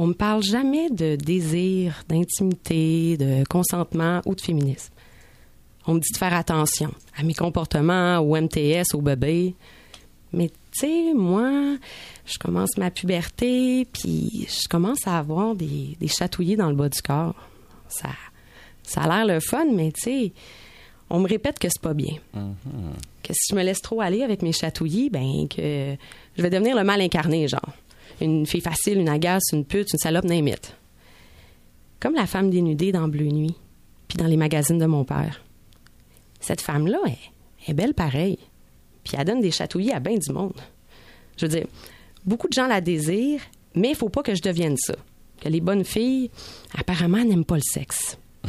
[0.00, 4.94] On me parle jamais de désir, d'intimité, de consentement ou de féminisme.
[5.88, 9.56] On me dit de faire attention à mes comportements, au MTS, au bébé.
[10.32, 10.54] Mais tu
[10.86, 11.50] sais, moi,
[12.26, 16.88] je commence ma puberté, puis je commence à avoir des, des chatouillis dans le bas
[16.88, 17.34] du corps.
[17.88, 18.10] Ça,
[18.84, 20.32] ça a l'air le fun, mais tu sais,
[21.10, 22.14] on me répète que c'est pas bien.
[23.24, 25.96] Que si je me laisse trop aller avec mes chatouillis, ben que
[26.36, 27.72] je vais devenir le mal incarné, genre.
[28.20, 30.74] Une fille facile, une agace, une pute, une salope, n'imite.
[32.00, 33.56] Comme la femme dénudée dans Bleu Nuit,
[34.08, 35.44] puis dans les magazines de mon père.
[36.40, 38.38] Cette femme-là est, est belle pareil.
[39.04, 40.60] Puis elle donne des chatouillis à bien du monde.
[41.36, 41.66] Je veux dire,
[42.24, 43.42] beaucoup de gens la désirent,
[43.74, 44.94] mais il faut pas que je devienne ça.
[45.40, 46.30] Que les bonnes filles,
[46.76, 48.18] apparemment, n'aiment pas le sexe.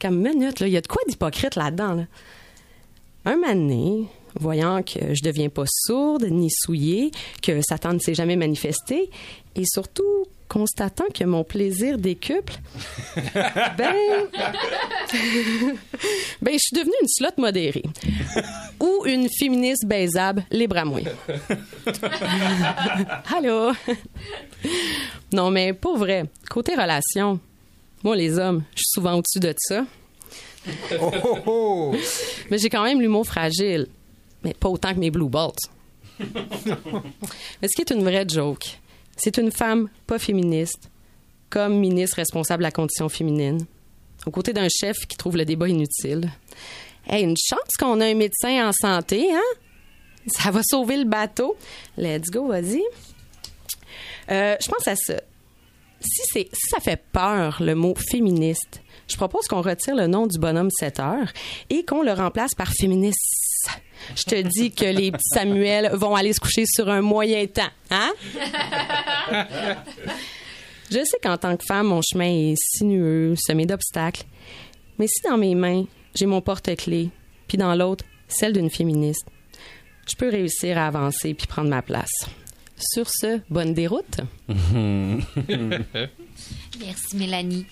[0.00, 1.94] Comme minute, là, il y a de quoi d'hypocrite là-dedans.
[1.94, 2.06] Là.
[3.24, 4.06] Un moment donné,
[4.38, 7.10] voyant que je deviens pas sourde ni souillée,
[7.42, 9.10] que Satan ne s'est jamais manifesté,
[9.54, 12.52] et surtout constatant que mon plaisir décuple,
[13.78, 13.94] ben,
[16.42, 17.84] ben, je suis devenue une slot modérée.
[18.80, 21.00] Ou une féministe baisable, libre à moi.
[23.34, 23.72] Allô?
[25.32, 27.40] non, mais pour vrai, côté relation,
[28.04, 29.86] moi, les hommes, je suis souvent au-dessus de ça.
[32.50, 33.86] Mais j'ai quand même l'humour fragile.
[34.44, 35.70] Mais pas autant que mes Blue Bolts.
[36.20, 38.78] Mais ce qui est une vraie joke,
[39.16, 40.90] c'est une femme pas féministe,
[41.50, 43.64] comme ministre responsable de la condition féminine,
[44.26, 46.30] aux côtés d'un chef qui trouve le débat inutile.
[47.06, 49.58] Hey, une chance qu'on a un médecin en santé, hein?
[50.26, 51.56] Ça va sauver le bateau.
[51.96, 52.82] Let's go, vas-y.
[54.30, 55.20] Euh, je pense à ça.
[56.00, 60.38] Si, si ça fait peur, le mot féministe, je propose qu'on retire le nom du
[60.38, 61.32] bonhomme 7 heures
[61.70, 63.18] et qu'on le remplace par féministe.
[64.16, 67.70] Je te dis que les petits Samuel vont aller se coucher sur un moyen temps,
[67.90, 68.12] hein?
[70.90, 74.24] Je sais qu'en tant que femme, mon chemin est sinueux, semé d'obstacles.
[74.98, 77.10] Mais si dans mes mains, j'ai mon porte-clés,
[77.48, 79.26] puis dans l'autre, celle d'une féministe,
[80.10, 82.26] je peux réussir à avancer puis prendre ma place.
[82.76, 84.20] Sur ce, bonne déroute.
[86.78, 87.66] Merci, Mélanie.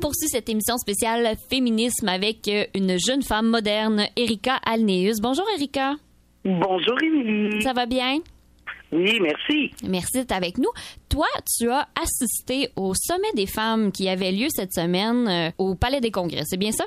[0.00, 5.20] Poursuit cette émission spéciale Féminisme avec euh, une jeune femme moderne, Erika Alneus.
[5.22, 5.92] Bonjour, Erika.
[6.44, 7.60] Bonjour, Émilie.
[7.60, 8.18] Ça va bien?
[8.92, 9.70] Oui, merci.
[9.86, 10.70] Merci d'être avec nous.
[11.10, 11.26] Toi,
[11.58, 16.00] tu as assisté au sommet des femmes qui avait lieu cette semaine euh, au Palais
[16.00, 16.42] des Congrès.
[16.44, 16.84] C'est bien ça?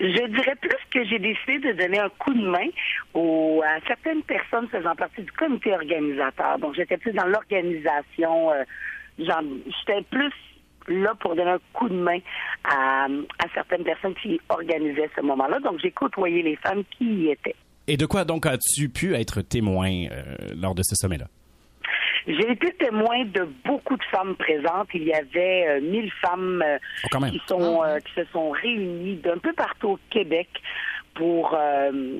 [0.00, 2.68] Je dirais plus que j'ai décidé de donner un coup de main
[3.12, 6.58] aux, à certaines personnes faisant partie du comité organisateur.
[6.58, 8.50] Donc, j'étais plus dans l'organisation.
[8.50, 8.64] euh,
[9.18, 10.32] j'étais plus
[10.88, 12.18] là pour donner un coup de main
[12.64, 15.58] à, à certaines personnes qui organisaient ce moment-là.
[15.60, 17.56] Donc, j'ai côtoyé les femmes qui y étaient.
[17.86, 21.26] Et de quoi donc as-tu pu être témoin euh, lors de ce sommet-là?
[22.26, 24.88] J'ai été témoin de beaucoup de femmes présentes.
[24.94, 27.30] Il y avait euh, 1000 femmes euh, Oh, quand même.
[27.32, 30.48] qui, sont, euh, qui se sont réunies d'un peu partout au Québec
[31.14, 31.54] pour...
[31.54, 32.18] euh,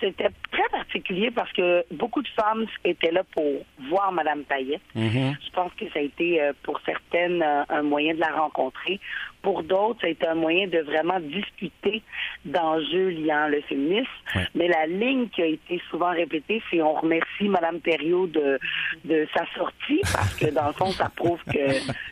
[0.00, 4.80] c'était très particulier parce que beaucoup de femmes étaient là pour voir Madame Payette.
[4.94, 9.00] Je pense que ça a été euh, pour certaines euh, un moyen de la rencontrer.
[9.42, 12.02] Pour d'autres, ça a été un moyen de vraiment discuter
[12.44, 14.08] d'enjeux liant le féminisme.
[14.34, 14.46] Ouais.
[14.54, 18.58] Mais la ligne qui a été souvent répétée, c'est on remercie Madame Thériault de,
[19.04, 21.66] de sa sortie parce que dans le fond, ça prouve que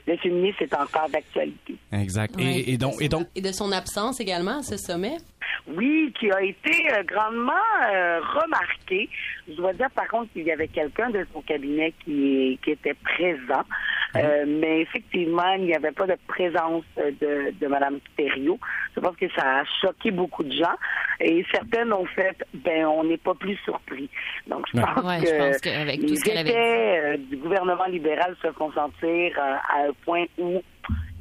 [0.07, 1.74] le féminisme est encore d'actualité.
[1.92, 2.37] Exact.
[2.37, 2.44] Ouais.
[2.44, 5.16] Et, et donc, et donc, Et de son absence également à ce sommet.
[5.66, 7.52] Oui, qui a été euh, grandement
[7.92, 9.08] euh, remarqué.
[9.48, 12.94] Je dois dire par contre qu'il y avait quelqu'un de son cabinet qui, qui était
[12.94, 13.64] présent,
[14.16, 18.60] Euh, mais effectivement, il n'y avait pas de présence de, de Mme Thériault.
[18.94, 20.76] Je pense que ça a choqué beaucoup de gens
[21.18, 24.08] et certaines ont fait, ben on n'est pas plus surpris.
[24.46, 28.70] Donc je pense Ouais, que, les ce qu'elle avait euh, du gouvernement libéral se font
[28.72, 30.62] sentir euh, à un point où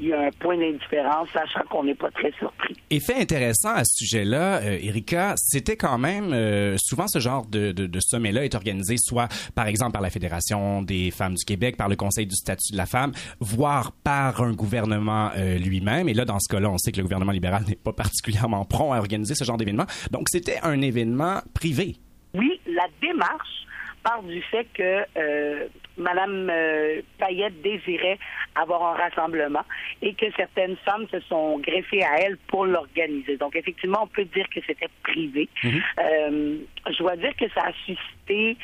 [0.03, 2.75] il y a un point d'indifférence, sachant qu'on n'est pas très surpris.
[2.89, 7.71] Effet intéressant à ce sujet-là, euh, Erika, c'était quand même euh, souvent ce genre de,
[7.71, 11.77] de, de sommet-là est organisé soit par exemple par la Fédération des femmes du Québec,
[11.77, 16.09] par le Conseil du statut de la femme, voire par un gouvernement euh, lui-même.
[16.09, 18.91] Et là, dans ce cas-là, on sait que le gouvernement libéral n'est pas particulièrement prompt
[18.91, 19.85] à organiser ce genre d'événement.
[20.11, 21.95] Donc, c'était un événement privé.
[22.33, 23.63] Oui, la démarche
[24.03, 28.19] part du fait que euh, Madame euh, Payette désirait
[28.55, 29.63] avoir un rassemblement
[30.01, 33.37] et que certaines femmes se sont greffées à elle pour l'organiser.
[33.37, 35.49] Donc, effectivement, on peut dire que c'était privé.
[35.63, 36.57] Euh,
[36.89, 38.57] je dois dire que ça a suscité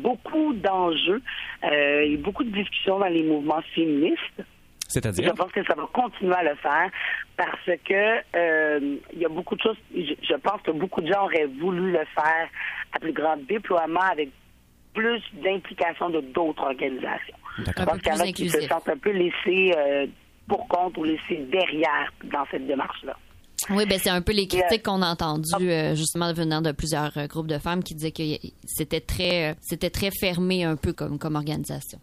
[0.00, 1.22] beaucoup d'enjeux
[1.62, 4.42] et beaucoup de discussions dans les mouvements féministes.
[4.88, 5.34] Je C'est-à-dire?
[5.34, 6.90] pense que ça va continuer à le faire
[7.36, 9.76] parce que euh, il y a beaucoup de choses.
[9.94, 12.48] Je, je pense que beaucoup de gens auraient voulu le faire
[12.92, 14.30] à plus grand déploiement avec
[14.94, 17.36] plus d'implication de d'autres organisations.
[17.58, 20.06] Je peu qu'il y en a qui se sentent un peu laissés euh,
[20.48, 23.16] pour compte ou laissés derrière dans cette démarche-là.
[23.70, 27.16] Oui, ben c'est un peu les critiques qu'on a entendues euh, justement venant de plusieurs
[27.16, 28.22] euh, groupes de femmes qui disaient que
[28.64, 31.98] c'était très, euh, c'était très fermé un peu comme, comme organisation.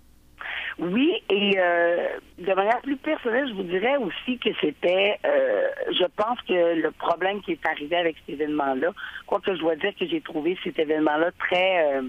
[0.80, 2.08] Oui, et euh,
[2.40, 6.92] de manière plus personnelle, je vous dirais aussi que c'était, euh, je pense que le
[6.92, 8.92] problème qui est arrivé avec cet événement-là,
[9.28, 12.02] quoique je dois dire que j'ai trouvé cet événement-là très, euh,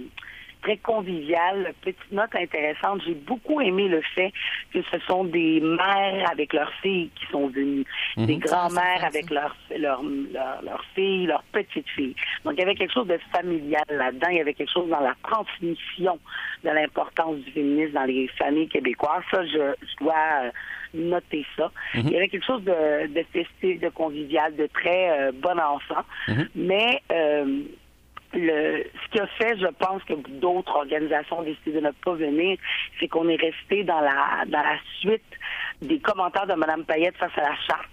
[0.64, 3.02] très convivial, petite note intéressante.
[3.06, 4.32] J'ai beaucoup aimé le fait
[4.72, 7.84] que ce sont des mères avec leurs filles qui sont venues,
[8.16, 12.16] des grands-mères avec leurs leurs filles, leurs petites filles.
[12.44, 14.28] Donc il y avait quelque chose de familial là-dedans.
[14.30, 16.18] Il y avait quelque chose dans la transmission
[16.64, 19.22] de l'importance du féminisme dans les familles québécoises.
[19.30, 20.50] Ça, je, je dois euh,
[20.94, 21.70] noter ça.
[21.94, 26.04] Il y avait quelque chose de, de festif, de convivial, de très euh, bon enfant.
[26.54, 27.64] Mais euh,
[28.34, 32.14] le, ce qui a fait, je pense, que d'autres organisations ont décidé de ne pas
[32.14, 32.58] venir,
[32.98, 35.22] c'est qu'on est resté dans la dans la suite
[35.82, 37.88] des commentaires de Mme Payette face à la charte.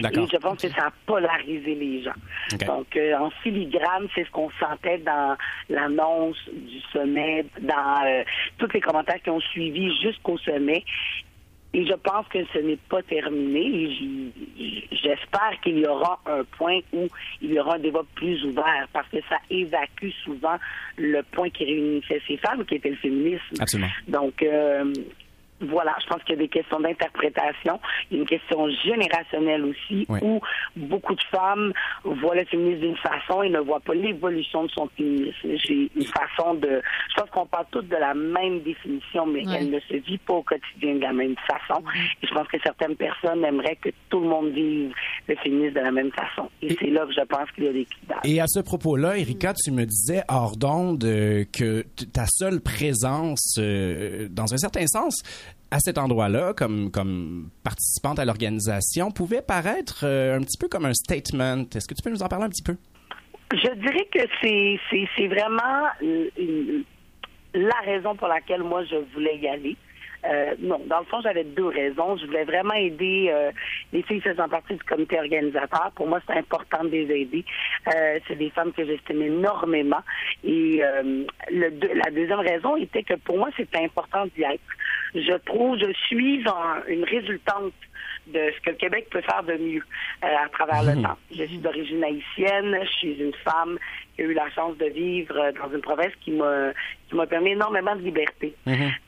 [0.00, 2.66] Et je pense que ça a polarisé les gens.
[2.66, 5.36] Donc, euh, en filigrane, c'est ce qu'on sentait dans
[5.68, 8.22] l'annonce du sommet, dans euh,
[8.58, 10.84] tous les commentaires qui ont suivi jusqu'au sommet.
[11.74, 14.30] Et je pense que ce n'est pas terminé.
[14.90, 17.08] J'espère qu'il y aura un point où
[17.40, 20.56] il y aura un débat plus ouvert, parce que ça évacue souvent
[20.98, 23.56] le point qui réunissait ces femmes, qui était le féminisme.
[23.58, 23.90] Absolument.
[24.06, 24.92] Donc, euh,
[25.62, 29.64] voilà, je pense qu'il y a des questions d'interprétation, il y a une question générationnelle
[29.64, 30.18] aussi, Oui.
[30.22, 30.40] où
[30.76, 31.72] beaucoup de femmes
[32.04, 35.34] voient le féminisme d'une façon et ne voient pas l'évolution de son féminisme.
[35.56, 36.80] J'ai une façon de...
[37.10, 39.56] Je pense qu'on parle toutes de la même définition, mais Ouais.
[39.60, 41.82] elle ne se vit pas au quotidien de la même façon.
[42.22, 44.92] Et je pense que certaines personnes aimeraient que tout le monde vive
[45.28, 46.48] le féminisme de la même façon.
[46.60, 47.86] Et, c'est là que je pense qu'il y a des.
[48.24, 53.56] Et à ce propos-là, Erika, tu me disais hors d'onde euh, que ta seule présence,
[53.58, 55.22] euh, dans un certain sens,
[55.72, 60.84] à cet endroit-là, comme, comme participante à l'organisation, pouvait paraître euh, un petit peu comme
[60.84, 61.64] un statement.
[61.74, 62.76] Est-ce que tu peux nous en parler un petit peu?
[63.52, 64.20] Je dirais que
[65.16, 66.82] c'est vraiment euh,
[67.54, 69.76] la raison pour laquelle moi je voulais y aller.
[70.24, 72.18] Euh, non, dans le fond, j'avais deux raisons.
[72.18, 73.34] Je voulais vraiment aider
[73.92, 75.90] les filles faisant partie du comité organisateur.
[75.96, 77.44] Pour moi, c'est important de les aider.
[78.28, 80.02] C'est des femmes que j'estime énormément.
[80.44, 80.80] Et
[81.50, 84.60] le la deuxième raison était que pour moi, c'était important d'y être.
[85.14, 87.72] Je trouve, je suis en- une résultante
[88.28, 89.82] de ce que le Québec peut faire de mieux
[90.24, 91.16] euh, à travers le temps.
[91.36, 93.78] Je suis d'origine haïtienne, je suis une femme
[94.14, 96.70] qui a eu la chance de vivre euh, dans une province qui m'a
[97.08, 98.54] qui m'a permis énormément de liberté.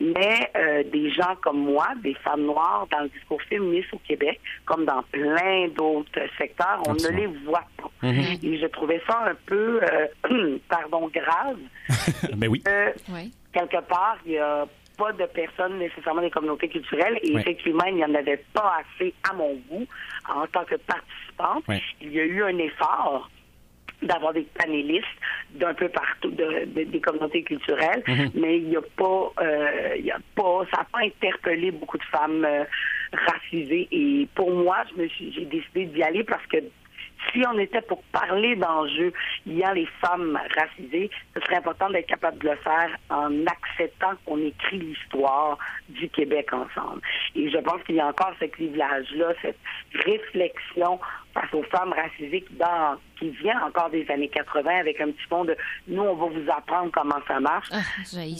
[0.01, 4.41] Mais euh, des gens comme moi, des femmes noires dans le discours féministe au Québec,
[4.67, 7.23] comme dans plein d'autres secteurs, on Absolument.
[7.23, 7.91] ne les voit pas.
[8.43, 11.59] Et je trouvais ça un peu, euh, pardon, grave.
[12.37, 12.63] Ben oui.
[12.69, 13.33] Euh, Oui.
[13.53, 17.19] quelque part, il n'y a pas de personnes nécessairement des communautés culturelles.
[17.23, 19.87] Et effectivement, il n'y en avait pas assez à mon goût
[20.29, 21.65] en tant que participante.
[22.01, 23.31] Il y a eu un effort
[24.03, 25.07] d'avoir des panélistes
[25.53, 28.03] d'un peu partout de, de- des communautés culturelles,
[28.35, 32.05] mais il n'y a pas, euh, il a pas, ça n'a pas interpellé beaucoup de
[32.05, 32.65] femmes euh,
[33.13, 33.89] racisées.
[33.93, 36.59] Et pour moi, je me suis, j'ai décidé d'y aller parce que
[37.33, 39.13] si on était pour parler d'enjeux
[39.47, 44.39] liant les femmes racisées, ce serait important d'être capable de le faire en acceptant qu'on
[44.39, 45.59] écrit l'histoire
[45.89, 47.01] du Québec ensemble.
[47.35, 49.59] Et je pense qu'il y a encore ce clivage-là, cette
[50.05, 50.99] réflexion
[51.33, 55.27] face aux femmes racisées qui, dans, qui vient encore des années 80 avec un petit
[55.29, 55.57] fond de
[55.89, 57.69] nous, on va vous apprendre comment ça marche.
[57.73, 57.79] Ah.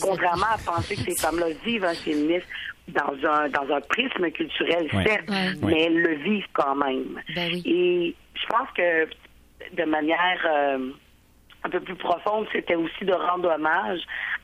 [0.01, 2.47] Contrairement à penser que ces femmes-là vivent un féminisme
[2.89, 5.05] dans un, dans un prisme culturel, Ouais.
[5.05, 5.53] certes, Ouais.
[5.63, 7.21] mais elles le vivent quand même.
[7.35, 7.63] Ben oui.
[7.65, 9.09] Et je pense que
[9.73, 10.91] de manière euh,
[11.65, 14.01] un peu plus profonde, c'était aussi de rendre hommage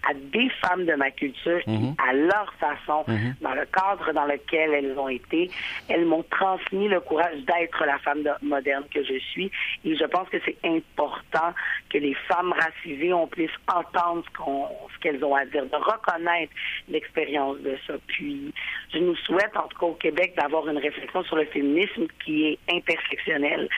[0.08, 1.70] à des femmes de ma culture qui,
[2.08, 3.04] à leur façon,
[3.40, 5.50] dans le cadre dans lequel elles ont été,
[5.88, 9.50] elles m'ont transmis le courage d'être la femme de- moderne que je suis.
[9.84, 11.52] Et je pense que c'est important
[11.90, 15.76] que les femmes racisées, on puisse entendre ce qu'on- ce qu'elles ont à dire, de
[15.76, 16.52] reconnaître
[16.88, 17.94] l'expérience de ça.
[18.06, 18.52] Puis,
[18.92, 22.46] je nous souhaite, en tout cas au Québec, d'avoir une réflexion sur le féminisme qui
[22.46, 23.68] est intersectionnelle.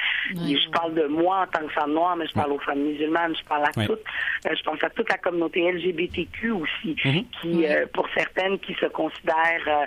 [0.49, 2.81] Et je parle de moi en tant que femme noire, mais je parle aux femmes
[2.83, 4.05] musulmanes, je parle à toutes,
[4.47, 5.69] euh, je pense à toute la communauté
[6.13, 6.97] LGBTQ aussi,
[7.41, 9.87] qui, euh, pour certaines, qui se considèrent euh,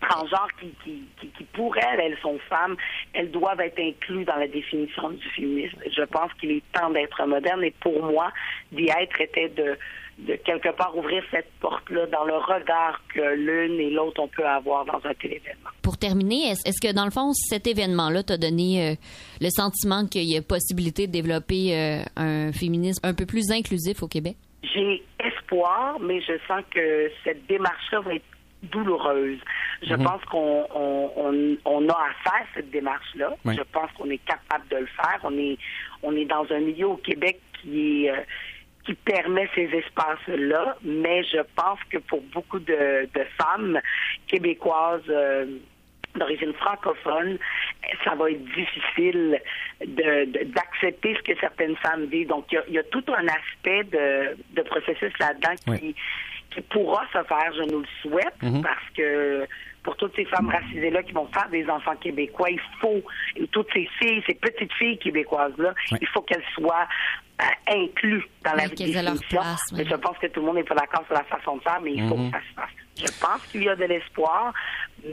[0.00, 2.76] transgenres, qui, qui, qui, qui, pour elles, elles sont femmes,
[3.14, 5.78] elles doivent être incluses dans la définition du féminisme.
[5.96, 8.32] Je pense qu'il est temps d'être moderne et pour moi,
[8.72, 9.76] d'y être était de
[10.20, 14.44] de quelque part ouvrir cette porte-là dans le regard que l'une et l'autre on peut
[14.44, 15.70] avoir dans un tel événement.
[15.80, 18.94] Pour terminer, est- est-ce que dans le fond, cet événement-là t'a donné euh,
[19.40, 24.02] le sentiment qu'il y a possibilité de développer euh, un féminisme un peu plus inclusif
[24.02, 24.36] au Québec?
[24.62, 28.24] J'ai espoir, mais je sens que cette démarche-là va être
[28.64, 29.38] douloureuse.
[29.82, 33.34] Je pense qu'on on, on- on a à faire cette démarche-là.
[33.44, 33.54] Oui.
[33.56, 35.20] Je pense qu'on est capable de le faire.
[35.22, 35.56] On est,
[36.02, 38.10] on est dans un milieu au Québec qui est...
[38.10, 38.20] euh,
[38.84, 43.78] qui permet ces espaces-là, mais je pense que pour beaucoup de, de femmes
[44.26, 45.44] québécoises euh,
[46.18, 47.38] d'origine francophone,
[48.04, 49.40] ça va être difficile
[49.84, 52.28] de- de- d'accepter ce que certaines femmes vivent.
[52.28, 55.70] Donc, il y a, il y a tout un aspect de, de processus là-dedans qui,
[55.70, 55.94] Oui.
[56.50, 59.46] qui pourra se faire, je nous le souhaite, parce que
[59.88, 63.00] pour toutes ces femmes racisées-là qui vont faire des enfants québécois, il faut,
[63.36, 65.98] et toutes ces filles, ces petites filles québécoises-là, Oui.
[66.02, 66.86] il faut qu'elles soient
[67.40, 68.74] euh, incluses dans la Oui,
[69.30, 69.78] place, oui.
[69.78, 71.80] Mais je pense que tout le monde n'est pas d'accord sur la façon de faire,
[71.82, 72.70] mais il faut que ça se fasse.
[72.96, 74.52] Je pense qu'il y a de l'espoir,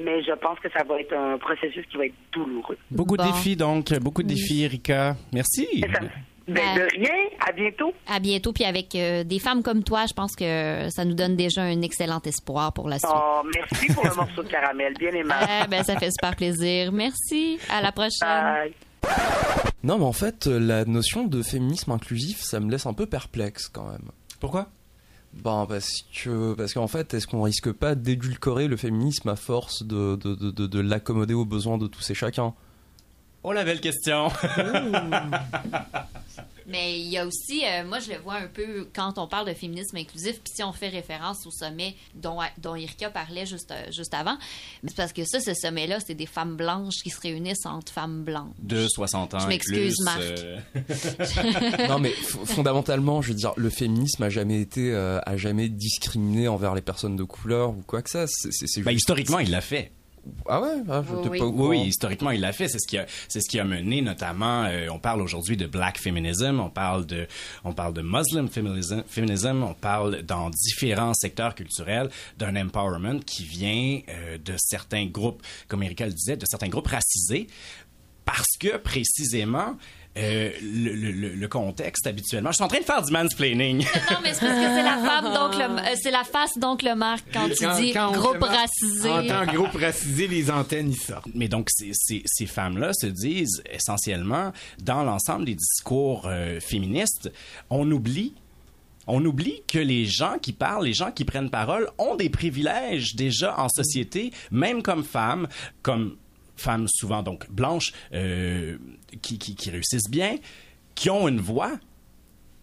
[0.03, 2.77] mais je pense que ça va être un processus qui va être douloureux.
[2.91, 3.93] Beaucoup de défis, donc.
[4.01, 5.15] Beaucoup de défis, Erika.
[5.31, 5.85] Merci.
[6.47, 7.15] Ben, Ben- de rien,
[7.47, 7.93] à bientôt.
[8.07, 11.35] À bientôt, puis avec euh, des femmes comme toi, je pense que ça nous donne
[11.35, 13.11] déjà un excellent espoir pour la suite.
[13.13, 15.47] Oh, merci pour le morceau de caramel, bien aimable.
[15.63, 16.91] Eh ben, ça fait super plaisir.
[16.91, 17.57] Merci.
[17.69, 18.11] À la prochaine.
[18.21, 18.73] Bye.
[19.83, 23.67] Non, mais en fait, la notion de féminisme inclusif, ça me laisse un peu perplexe
[23.67, 24.09] quand même.
[24.39, 24.67] Pourquoi?
[25.33, 25.89] Ben parce
[26.23, 30.33] que parce qu'en fait, est-ce qu'on risque pas d'édulcorer le féminisme à force de de,
[30.33, 32.53] de, de, de l'accommoder aux besoins de tous et chacun?
[33.47, 34.29] Oh, la belle question.
[36.67, 39.47] Mais il y a aussi, euh, moi je le vois un peu quand on parle
[39.47, 43.69] de féminisme inclusif, puis si on fait référence au sommet dont, dont Erika parlait juste,
[43.69, 44.35] euh, juste avant,
[44.83, 48.23] c'est parce que ça, ce sommet-là, c'est des femmes blanches qui se réunissent entre femmes
[48.23, 48.55] blanches.
[48.57, 49.39] De 60 ans.
[49.41, 50.19] Je m'excuse, Marc.
[50.21, 50.57] euh,
[51.87, 52.09] Non, mais
[52.45, 56.81] fondamentalement, je veux dire, le féminisme a jamais été euh, a jamais discriminé envers les
[56.81, 58.25] personnes de couleur ou quoi que ça.
[58.27, 59.91] C'est c'est- c'est ben, juste- historiquement, il l'a fait.
[60.47, 62.67] Ah ouais, ah, je pas oui, historiquement, il l'a fait.
[62.67, 64.63] C'est ce qui a, c'est ce qui a mené notamment.
[64.65, 67.27] euh, on parle aujourd'hui de black feminism, on parle de,
[67.63, 73.43] on parle de Muslim feminism, feminism, on parle dans différents secteurs culturels d'un empowerment qui
[73.43, 77.47] vient euh, de certains groupes, comme Erika le disait, de certains groupes racisés,
[78.25, 79.75] parce que précisément.
[80.17, 82.51] Euh, le, le- le- le contexte habituellement.
[82.51, 83.79] Je suis en train de faire du mansplaining.
[84.11, 86.83] Non, mais c'est parce que c'est la femme, donc le, euh, c'est la face, donc
[86.83, 89.09] le marque quand tu dis on groupe racisé.
[89.09, 91.27] En tant que groupe racisé, les antennes, ils sortent.
[91.33, 94.51] Mais donc, ces, ces, ces femmes-là se disent essentiellement,
[94.81, 97.31] dans l'ensemble des discours euh, féministes,
[97.69, 98.33] on oublie.
[99.07, 103.13] On oublie que les gens qui parlent, les gens qui prennent parole, ont des privilèges
[103.15, 105.47] déjà en société, même comme femmes,
[105.83, 106.15] comme
[106.57, 108.77] femmes souvent donc blanches, euh,
[109.21, 110.37] qui, qui, qui réussissent bien,
[110.95, 111.73] qui ont une voix,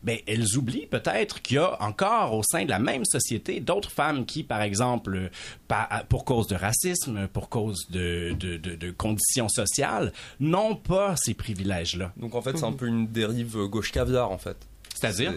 [0.03, 3.90] ben, elles oublient peut-être qu'il y a encore au sein de la même société d'autres
[3.90, 5.30] femmes qui, par exemple,
[5.68, 11.14] par- pour cause de racisme, pour cause de, de, de- de conditions sociales, n'ont pas
[11.16, 12.12] ces privilèges-là.
[12.16, 14.57] Donc en fait, c'est un peu une dérive gauche caviar en fait.
[14.93, 15.34] C'est-à-dire?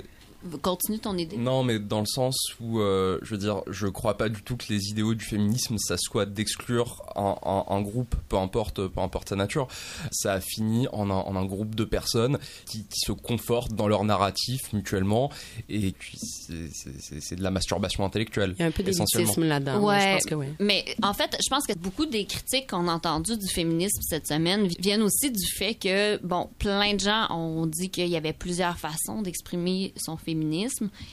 [0.62, 1.38] Continue ton idée.
[1.38, 4.56] Non, mais dans le sens où, euh, je veux dire, je crois pas du tout
[4.58, 9.00] que les idéaux du féminisme, ça soit d'exclure un, un- un groupe, peu importe, peu
[9.02, 9.68] importe sa nature.
[10.12, 13.88] Ça a fini en un, en un groupe de personnes qui, qui se confortent dans
[13.88, 15.32] leur narratif mutuellement,
[15.70, 18.54] et puis c'est- de la masturbation intellectuelle.
[18.58, 19.80] Il y a un peu d'élitisme là-dedans.
[19.80, 20.48] moi, Ouais, Je pense que oui.
[20.60, 24.28] mais en fait, je pense que beaucoup des critiques qu'on a entendues du féminisme cette
[24.28, 28.34] semaine viennent aussi du fait que, bon, plein de gens ont dit qu'il y avait
[28.34, 30.35] plusieurs façons d'exprimer son féminisme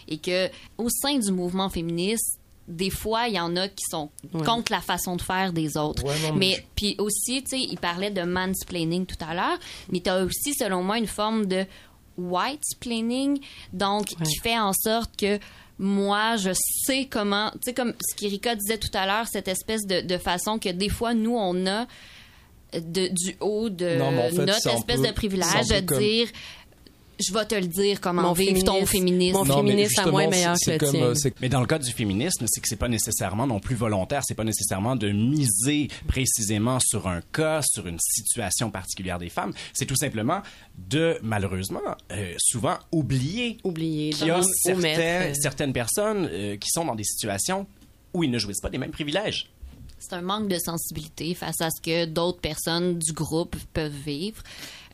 [0.08, 0.48] et que
[0.78, 4.44] au sein du mouvement féministe, des fois, il y en a qui sont Ouais.
[4.44, 6.04] contre la façon de faire des autres.
[6.04, 9.58] Ouais, non, mais puis aussi, tu sais, il parlait de mansplaining tout à l'heure,
[9.90, 11.66] mais tu as aussi, selon moi, une forme de
[12.16, 13.40] white-splaining,
[13.72, 14.26] donc Ouais.
[14.26, 15.38] qui fait en sorte que
[15.78, 16.50] moi, je
[16.86, 20.18] sais comment, tu sais, comme ce qu'Erika disait tout à l'heure, cette espèce de, de
[20.18, 21.86] façon que des fois, nous, on a
[22.74, 25.98] de, du haut de Non, mais en fait, notre espèce peu- de privilège de comme-
[25.98, 26.28] dire
[27.26, 29.38] je vais te le dire comment Mon vivre ton féminisme- féminisme.
[29.38, 31.02] mon féministe à moi est justement, meilleur c'est- que comme, tien.
[31.02, 34.22] euh, Mais dans le cas du féminisme, c'est que c'est pas nécessairement non plus volontaire,
[34.26, 39.52] c'est pas nécessairement de miser précisément sur un cas, sur une situation particulière des femmes.
[39.72, 40.42] C'est tout simplement
[40.88, 46.68] de, malheureusement, euh, souvent oublier Oublier, qu'il y a certains- euh, certaines personnes euh, qui
[46.70, 47.66] sont dans des situations
[48.14, 49.48] où ils ne jouissent pas des mêmes privilèges.
[49.98, 54.42] C'est un manque de sensibilité face à ce que d'autres personnes du groupe peuvent vivre.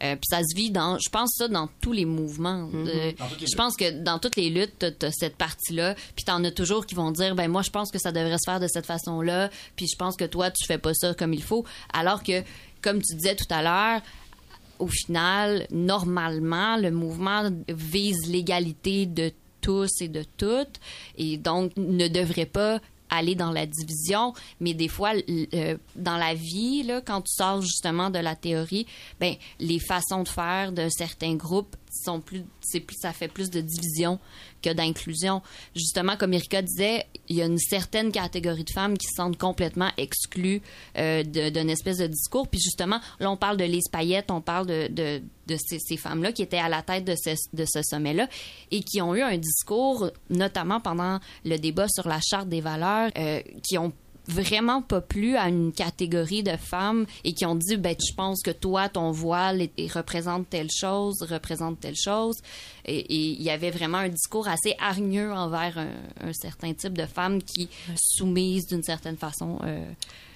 [0.02, 2.68] Euh, puis ça se vit dans, je pense ça dans tous les mouvements.
[2.72, 5.94] Les je pense que dans toutes les luttes, t'as cette partie-là.
[6.14, 8.50] Puis t'en as toujours qui vont dire, ben moi je pense que ça devrait se
[8.50, 9.50] faire de cette façon-là.
[9.76, 11.64] Puis je pense que toi tu fais pas ça comme il faut.
[11.92, 12.42] Alors que,
[12.82, 14.02] comme tu disais tout à l'heure,
[14.78, 20.78] au final, normalement, le mouvement vise l'égalité de tous et de toutes,
[21.16, 22.80] et donc ne devrait pas
[23.10, 25.12] aller dans la division, mais des fois,
[25.54, 28.86] euh, dans la vie, là, quand tu sors justement de la théorie,
[29.20, 33.50] ben, les façons de faire de certains groupes sont plus, c'est plus, ça fait plus
[33.50, 34.18] de division
[34.62, 35.42] que d'inclusion.
[35.74, 39.38] Justement, comme Erika disait, il y a une certaine catégorie de femmes qui se sentent
[39.38, 40.62] complètement exclues
[40.96, 42.48] euh, d'une espèce de discours.
[42.48, 45.96] Puis justement, là, on parle de Lise Payette, on parle de, de, de ces, ces
[45.96, 48.28] femmes-là qui étaient à la tête de ce, de ce sommet-là
[48.70, 53.10] et qui ont eu un discours, notamment pendant le débat sur la charte des valeurs,
[53.18, 53.92] euh, qui ont
[54.28, 58.42] vraiment pas plu à une catégorie de femmes et qui ont dit ben je pense
[58.42, 62.36] que toi ton voile est- est- représente telle chose représente telle chose
[62.84, 67.06] et il y avait vraiment un discours assez hargneux envers un, un certain type de
[67.06, 69.84] femmes qui soumises d'une certaine façon euh,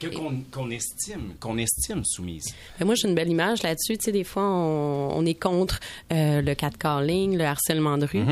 [0.01, 2.53] Que- Qu'on qu'on estime, qu'on estime soumise.
[2.81, 3.97] Ben, moi, j'ai une belle image là-dessus.
[3.99, 5.79] Tu sais, des fois, on, on est contre
[6.13, 8.25] euh, le catcalling, le harcèlement de rue.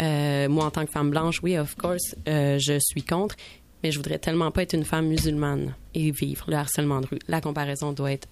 [0.00, 3.34] Euh, moi, en tant que femme blanche, oui, of course, euh, je suis contre.
[3.82, 7.18] Mais je voudrais tellement pas être une femme musulmane et vivre le harcèlement de rue.
[7.28, 8.28] La comparaison doit être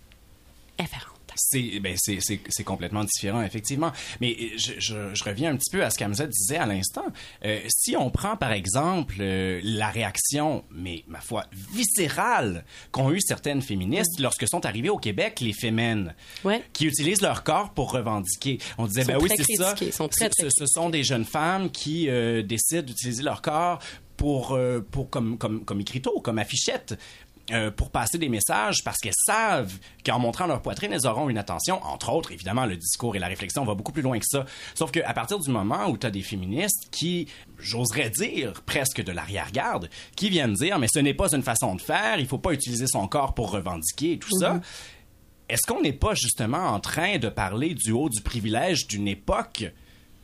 [0.78, 1.12] effarante.
[1.38, 3.92] C'est ben, c'est- complètement différent, effectivement.
[4.22, 7.05] Mais euh, je, je- je reviens un petit peu à ce qu'Amza disait à l'instant.
[7.44, 11.44] Euh, si on prend, par exemple, euh, la réaction, mais ma foi,
[11.74, 16.62] viscérale qu'ont eu certaines féministes lorsque sont arrivées au Québec les fémènes, Ouais.
[16.72, 18.57] qui utilisent leur corps pour revendiquer.
[18.78, 19.72] On disait, ben oui, c'est ça.
[19.74, 22.80] critiqués, ils sont très, Ce- très ce, ce sont des jeunes femmes qui euh, décident
[22.82, 23.78] d'utiliser leur corps
[24.26, 26.98] pour, euh, pour comme, comme, comme écriteau, comme affichette.
[27.52, 29.72] euh, pour passer des messages parce qu'elles savent
[30.04, 31.80] qu'en montrant leur poitrine, elles auront une attention.
[31.84, 34.44] Entre autres, évidemment, le discours et la réflexion va beaucoup plus loin que ça.
[34.74, 39.12] Sauf qu'à partir du moment où tu as des féministes qui, j'oserais dire, presque de
[39.12, 42.52] l'arrière-garde, qui viennent dire, mais ce n'est pas une façon de faire, il faut pas
[42.52, 44.60] utiliser son corps pour revendiquer et tout ça,
[45.48, 49.66] est-ce qu'on n'est pas justement en train de parler du haut du privilège d'une époque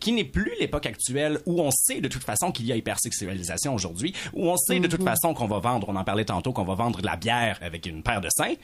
[0.02, 3.74] qui n'est plus l'époque actuelle où on sait de toute façon qu'il y a hypersexualisation
[3.74, 6.64] aujourd'hui, où on sait de toute façon qu'on va vendre, on en parlait tantôt, qu'on
[6.64, 8.54] va vendre de la bière avec une paire de seins.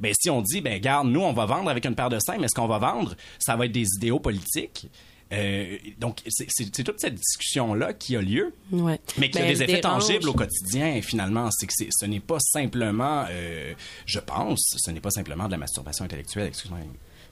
[0.00, 2.38] Ben, si on dit, ben, garde, nous, on va vendre avec une paire de seins,
[2.38, 4.88] mais ce qu'on va vendre, ça va être des idéaux politiques.
[5.32, 8.52] Euh, donc, c'est- toute cette discussion-là qui a lieu.
[8.72, 8.98] Ouais.
[9.18, 10.06] Mais qui a Ben, des effets dérange.
[10.06, 11.48] tangibles au quotidien, finalement.
[11.52, 13.72] C'est que ce n'est pas simplement, euh,
[14.04, 16.80] je pense, ce n'est pas simplement de la masturbation intellectuelle, excuse-moi.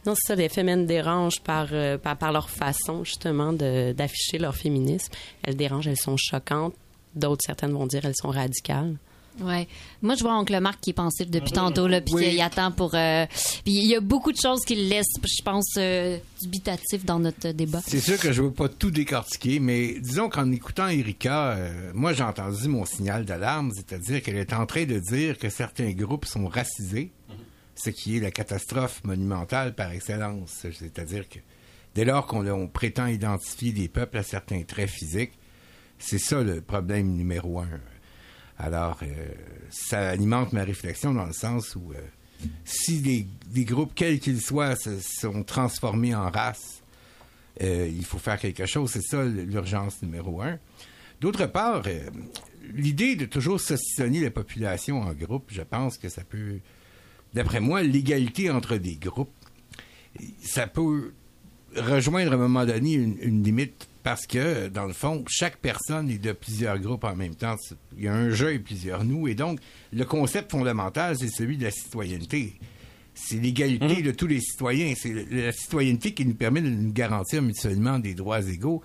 [0.06, 4.38] Non, c'est ça, les femmes dérangent par, euh, par, par leur façon, justement, de- d'afficher
[4.38, 5.12] leur féminisme.
[5.42, 6.74] Elles dérangent, elles sont choquantes.
[7.14, 8.96] D'autres, certaines vont dire, elles sont radicales.
[9.40, 9.68] Ouais.
[10.02, 12.30] Moi, je vois Oncle Marc qui est pensif depuis tantôt, là, puis Oui.
[12.30, 12.94] qu'il attend pour.
[12.94, 13.26] euh,
[13.64, 17.20] Puis il y a beaucoup de choses qui le laissent, je pense, euh, dubitatif dans
[17.20, 17.80] notre débat.
[17.86, 21.90] C'est sûr que je ne veux pas tout décortiquer, mais disons qu'en écoutant Erika, euh,
[21.94, 25.92] moi j'ai entendu mon signal d'alarme, c'est-à-dire qu'elle est en train de dire que certains
[25.92, 27.12] groupes sont racisés.
[27.82, 30.66] Ce qui est la catastrophe monumentale par excellence.
[30.72, 31.38] C'est-à-dire que
[31.94, 35.32] dès lors qu'on on prétend identifier des peuples à certains traits physiques,
[35.98, 37.80] c'est ça le problème numéro un.
[38.58, 39.28] Alors, euh,
[39.70, 42.00] ça alimente ma réflexion dans le sens où euh,
[42.64, 46.82] si des, des groupes, quels qu'ils soient, se sont transformés en race,
[47.62, 48.90] euh, il faut faire quelque chose.
[48.90, 50.58] C'est ça l'urgence numéro un.
[51.20, 52.08] D'autre part, euh,
[52.72, 56.60] l'idée de toujours saucissonner la population en groupe, je pense que ça peut,
[57.34, 59.32] d'après moi, l'égalité entre des groupes,
[60.42, 61.12] ça peut
[61.76, 66.10] rejoindre à un moment donné une, une limite parce que, dans le fond, chaque personne
[66.10, 67.56] est de plusieurs groupes en même temps.
[67.96, 69.28] Il y a un jeu et plusieurs nous.
[69.28, 69.60] Et donc,
[69.92, 72.54] le concept fondamental, c'est celui de la citoyenneté.
[73.14, 74.94] C'est l'égalité de tous les citoyens.
[74.96, 78.82] C'est la citoyenneté qui nous permet de nous garantir mutuellement des droits égaux.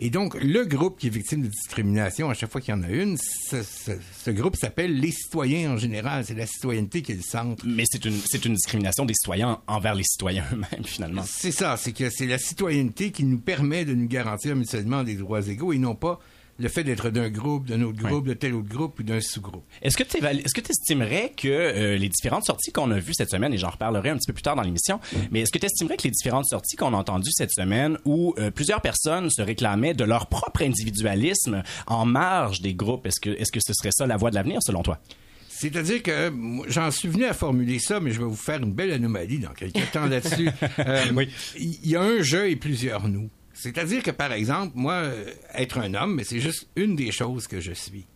[0.00, 2.82] Et donc, le groupe qui est victime de discrimination, à chaque fois qu'il y en
[2.82, 6.24] a une, ce, ce- ce groupe s'appelle les citoyens en général.
[6.24, 7.64] C'est la citoyenneté qui est le centre.
[7.66, 11.24] Mais c'est une, c'est une discrimination des citoyens envers les citoyens eux-mêmes, finalement.
[11.26, 15.16] C'est ça, c'est que c'est la citoyenneté qui nous permet de nous garantir mutuellement des
[15.16, 16.20] droits égaux et non pas
[16.58, 19.64] le fait d'être d'un groupe, d'un autre groupe, de tel autre groupe ou d'un sous-groupe.
[19.80, 23.14] Est-ce que tu est-ce que tu estimerais que euh, les différentes sorties qu'on a vues
[23.14, 24.98] cette semaine, et j'en reparlerai un petit peu plus tard dans l'émission,
[25.30, 28.34] mais est-ce que tu estimerais que les différentes sorties qu'on a entendues cette semaine où
[28.38, 33.30] euh, plusieurs personnes se réclamaient de leur propre individualisme en marge des groupes, est-ce que,
[33.30, 34.98] est-ce que ce serait ça la voie de l'avenir selon toi?
[35.48, 36.32] C'est-à-dire que
[36.68, 39.52] j'en suis venu à formuler ça, mais je vais vous faire une belle anomalie dans
[39.52, 40.50] quelques temps là-dessus.
[40.78, 41.28] Euh, Oui.
[41.58, 43.28] Il y a un jeu et plusieurs nous.
[43.60, 47.48] C'est-à-dire que, par exemple, moi, euh, être un homme, mais c'est juste une des choses
[47.48, 48.06] que je suis.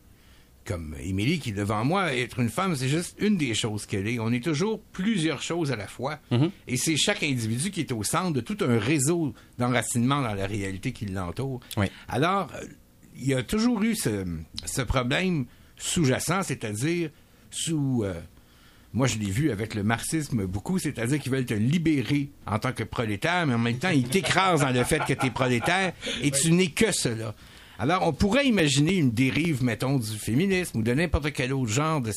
[0.64, 4.06] Comme Émilie qui est devant moi, être une femme, c'est juste une des choses qu'elle
[4.06, 4.20] est.
[4.20, 6.20] On est toujours plusieurs choses à la fois.
[6.68, 10.46] Et c'est chaque individu qui est au centre de tout un réseau d'enracinement dans la
[10.46, 11.58] réalité qui l'entoure.
[11.76, 11.86] Oui.
[12.06, 12.52] Alors,
[13.16, 14.24] il y a toujours eu ce,
[14.64, 17.10] ce problème sous-jacent, c'est-à-dire
[17.50, 18.04] sous...
[18.04, 18.14] euh,
[18.94, 22.72] moi, je l'ai vu avec le marxisme beaucoup, c'est-à-dire qu'ils veulent te libérer en tant
[22.72, 25.92] que prolétaire, mais en même temps, ils t'écrasent dans le fait que tu es prolétaire
[26.22, 27.34] et tu n'es que cela.
[27.78, 32.00] Alors, on pourrait imaginer une dérive, mettons, du féminisme ou de n'importe quel autre genre
[32.00, 32.12] de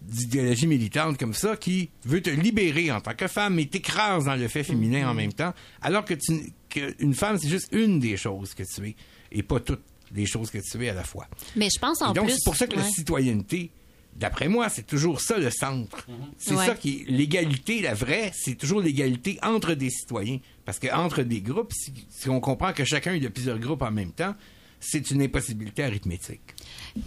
[0.00, 4.34] d'idéologie militante comme ça qui veut te libérer en tant que femme mais t'écrase dans
[4.34, 8.00] le fait féminin en même temps, alors que, tu, que une femme, c'est juste une
[8.00, 8.96] des choses que tu es
[9.32, 9.82] et pas toutes
[10.14, 11.26] les choses que tu es à la fois.
[11.56, 12.34] Mais je pense en Et donc, plus.
[12.34, 13.70] c'est pour ça que la citoyenneté,
[14.16, 16.06] d'après moi, c'est toujours ça le centre.
[16.38, 16.66] C'est Ouais.
[16.66, 20.38] ça qui est l'égalité, la vraie, c'est toujours l'égalité entre des citoyens.
[20.64, 23.82] Parce que entre des groupes, si, si on comprend que chacun est de plusieurs groupes
[23.82, 24.34] en même temps,
[24.86, 26.42] c'est une impossibilité arithmétique.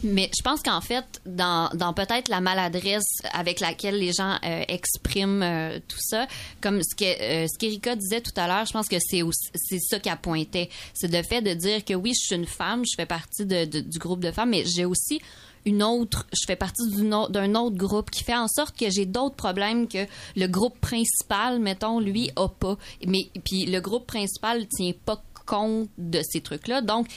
[0.03, 4.63] Mais je pense qu'en fait, dans, dans peut-être la maladresse avec laquelle les gens euh,
[4.67, 6.27] expriment euh, tout ça,
[6.59, 9.49] comme ce que euh, ce qu'Erika disait tout à l'heure, je pense que c'est aussi-
[9.53, 10.69] c'est ça qu'elle pointait.
[10.95, 13.65] C'est le fait de dire que oui, je suis une femme, je fais partie de-
[13.65, 15.21] de- du groupe de femmes, mais j'ai aussi
[15.67, 19.35] une autre, je fais partie d'un autre groupe qui fait en sorte que j'ai d'autres
[19.35, 20.05] problèmes que
[20.37, 22.77] le groupe principal, mettons, lui, a pas.
[23.05, 26.81] Mais puis le groupe principal tient pas compte de ces trucs-là.
[26.81, 27.07] Donc,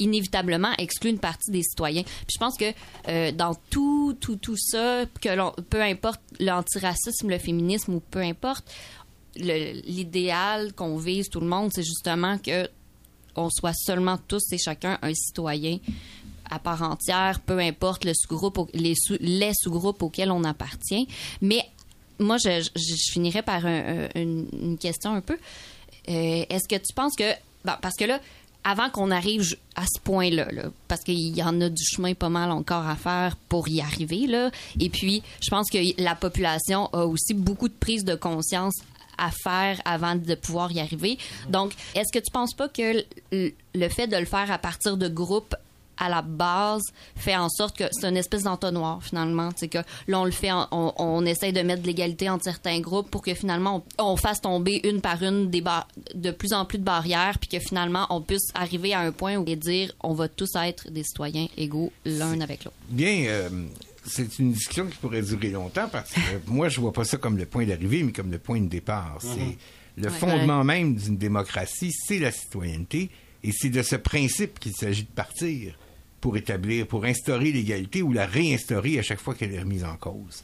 [0.00, 2.02] inévitablement exclut une partie des citoyens.
[2.02, 2.72] Puis je pense que
[3.08, 8.68] euh, dans tout, tout, tout ça, que peu importe l'antiracisme, le féminisme ou peu importe,
[9.36, 12.68] l'idéal qu'on vise tout le monde, c'est justement que
[13.36, 15.78] on soit seulement tous et chacun un citoyen
[16.50, 21.06] à part entière, peu importe le sous-groupe, les, sous- les sous-groupes auxquels on appartient.
[21.40, 21.64] Mais
[22.18, 22.68] moi, je,
[23.12, 25.38] finirais par un- un- une, question un peu.
[26.08, 27.32] Euh, Est-ce que tu penses que...
[27.64, 28.20] parce que là,
[28.62, 32.28] avant qu'on arrive à ce point-là, là, parce qu'il y en a du chemin pas
[32.28, 36.90] mal encore à faire pour y arriver, là, et puis je pense que la population
[36.92, 38.74] a aussi beaucoup de prise de conscience
[39.16, 41.16] à faire avant de pouvoir y arriver.
[41.48, 45.08] Donc, est-ce que tu penses pas que le fait de le faire à partir de
[45.08, 45.54] groupes
[46.00, 46.82] à la base
[47.16, 49.50] fait en sorte que c'est une espèce d'entonnoir finalement.
[49.56, 49.78] C'est que
[50.08, 53.10] là on le fait, en- on, on essaye de mettre de l'égalité entre certains groupes
[53.10, 56.64] pour que finalement on, on fasse tomber une par une des bar- de plus en
[56.64, 59.92] plus de barrières, puis que finalement on puisse arriver à un point où et dire
[60.02, 62.76] on va tous être des citoyens égaux l'un avec l'autre.
[62.88, 63.48] Bien, euh,
[64.06, 67.36] c'est une discussion qui pourrait durer longtemps parce que moi, je vois pas ça comme
[67.36, 69.18] le point d'arrivée, mais comme le point de départ.
[69.20, 69.56] C'est
[69.96, 70.18] le Ouais.
[70.18, 73.10] fondement même d'une démocratie, c'est la citoyenneté,
[73.42, 75.74] et c'est de ce principe qu'il s'agit de partir
[76.20, 79.96] pour établir, pour instaurer l'égalité ou la réinstaurer à chaque fois qu'elle est remise en
[79.96, 80.42] cause.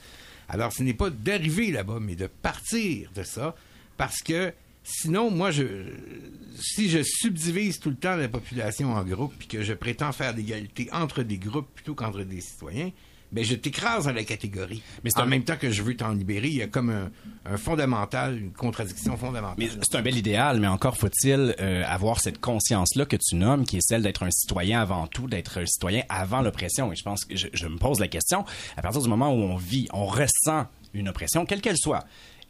[0.49, 3.55] Alors, ce n'est pas d'arriver là-bas, mais de partir de ça,
[3.97, 4.53] parce que
[4.85, 9.72] sinon, moi, si je subdivise tout le temps la population en groupes, puis que je
[9.72, 12.93] prétends faire l'égalité entre des groupes plutôt qu'entre des citoyens,
[13.37, 14.82] ben je t'écrase dans la catégorie.
[15.05, 16.91] Mais c'est en un- même temps que je veux t'en libérer, il y a comme
[16.91, 17.11] un,
[17.45, 19.57] un fondamental, une contradiction fondamentale.
[19.59, 23.64] Mais c'est un bel idéal, mais encore faut-il euh, avoir cette conscience-là que tu nommes,
[23.64, 26.93] qui est celle d'être un citoyen avant tout, d'être un citoyen avant l'oppression.
[26.93, 28.45] Et je pense que je, je me pose la question,
[28.76, 32.05] à partir du moment où on vit, on ressent une oppression, quelle qu'elle soit.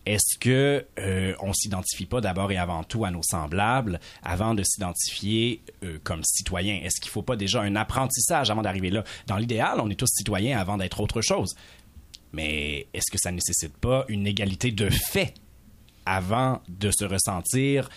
[0.07, 4.63] Est-ce que euh, on s'identifie pas d'abord et avant tout à nos semblables avant de
[4.63, 6.77] s'identifier euh, comme citoyen?
[6.85, 9.03] Est-ce qu'il faut pas déjà un apprentissage avant d'arriver là?
[9.27, 11.57] Dans l'idéal, on est tous citoyens avant d'être autre chose.
[12.33, 15.35] Mais est-ce que ça nécessite pas une égalité de fait
[16.05, 17.89] avant de se ressentir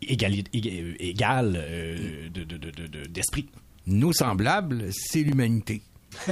[0.00, 3.48] égal euh, de- de- de- de- de- d'esprit?
[3.86, 5.82] Nos semblables, c'est l'humanité.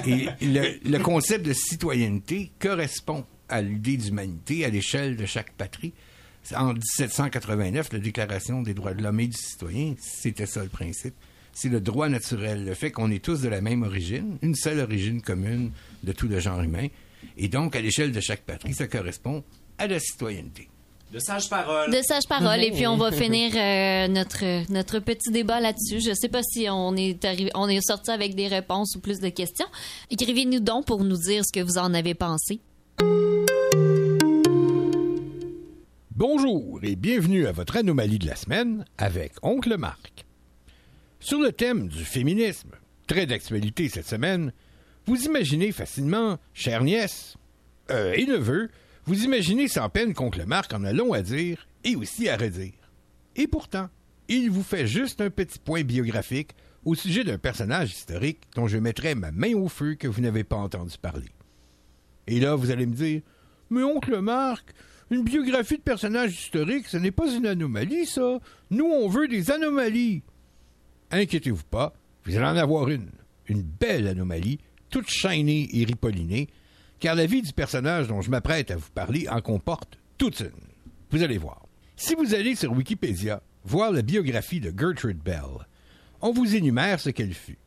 [0.07, 5.93] Et le, le concept de citoyenneté correspond à l'idée d'humanité à l'échelle de chaque patrie.
[6.55, 11.15] En 1789, la Déclaration des droits de l'homme et du citoyen, c'était ça le principe.
[11.53, 14.79] C'est le droit naturel, le fait qu'on est tous de la même origine, une seule
[14.79, 15.73] origine commune
[16.05, 16.89] de tout le genre humain.
[17.37, 19.43] Et donc, à l'échelle de chaque patrie, ça correspond
[19.79, 20.69] à la citoyenneté.
[21.13, 21.91] De sages paroles.
[21.91, 22.63] De sages paroles.
[22.63, 26.01] Et puis, on va finir euh, notre, notre petit débat là-dessus.
[26.01, 29.21] Je sais pas si on est arrivé, on est sorti avec des réponses ou plus
[29.21, 29.67] de questions.
[30.11, 32.61] Écrivez-nous donc pour nous dire ce que vous en avez pensé.
[36.19, 40.25] Bonjour et bienvenue à votre anomalie de la semaine avec Oncle Marc.
[41.21, 42.71] Sur le thème du féminisme,
[43.07, 44.55] très d'actualité cette semaine,
[45.05, 47.37] vous imaginez facilement, chère nièce
[47.91, 48.71] euh, et neveu,
[49.05, 52.73] vous imaginez sans peine qu'Oncle Marc en a long à dire et aussi à redire.
[53.35, 53.91] Et pourtant,
[54.29, 56.53] il vous fait juste un petit point biographique
[56.87, 60.45] au sujet d'un personnage historique dont je mettrai ma main au feu que vous n'avez
[60.45, 61.29] pas entendu parler.
[62.27, 63.21] Et là, vous allez me dire,
[63.69, 64.73] mais oncle Marc,
[65.11, 68.39] une biographie de personnage historique, ce n'est pas une anomalie, ça.
[68.71, 70.23] Nous, on veut des anomalies.
[71.11, 71.95] Inquiétez-vous pas,
[72.25, 73.11] vous allez en avoir une.
[73.49, 74.59] Une belle anomalie,
[74.91, 76.49] toute chaînée et ripollinée,
[76.99, 80.51] car la vie du personnage dont je m'apprête à vous parler en comporte toute une.
[81.11, 81.67] Vous allez voir.
[81.97, 85.67] Si vous allez sur Wikipédia voir la biographie de Gertrude Bell,
[86.21, 87.59] on vous énumère ce qu'elle fut.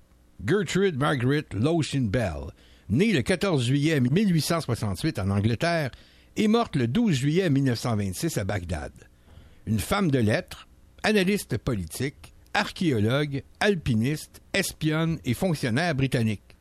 [0.45, 2.51] Gertrude Margaret Lotion Bell,
[2.89, 5.91] née le 14 juillet 1868 en Angleterre
[6.39, 8.93] et morte le 12 juillet 1926 à Bagdad.
[9.65, 10.69] Une femme de lettres,
[11.03, 16.55] analyste politique, archéologue, alpiniste, espionne et fonctionnaire britannique.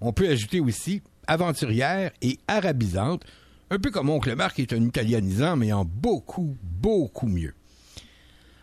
[0.00, 3.24] On peut ajouter aussi aventurière et arabisante,
[3.70, 7.54] un peu comme Oncle Marc est un italianisant, mais en beaucoup, beaucoup mieux.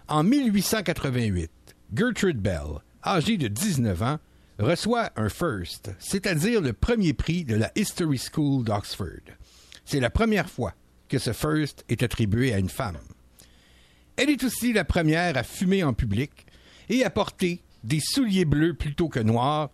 [0.08, 1.52] En 1888,
[1.94, 4.20] Gertrude Bell, âgée de 19 ans,
[4.60, 9.36] reçoit un First, c'est-à-dire le premier prix de la History School d'Oxford.
[9.92, 10.74] C'est la première fois
[11.10, 13.00] que ce First est attribué à une femme.
[14.16, 16.32] Elle est aussi la première à fumer en public
[16.88, 19.70] et à porter des souliers bleus plutôt que noirs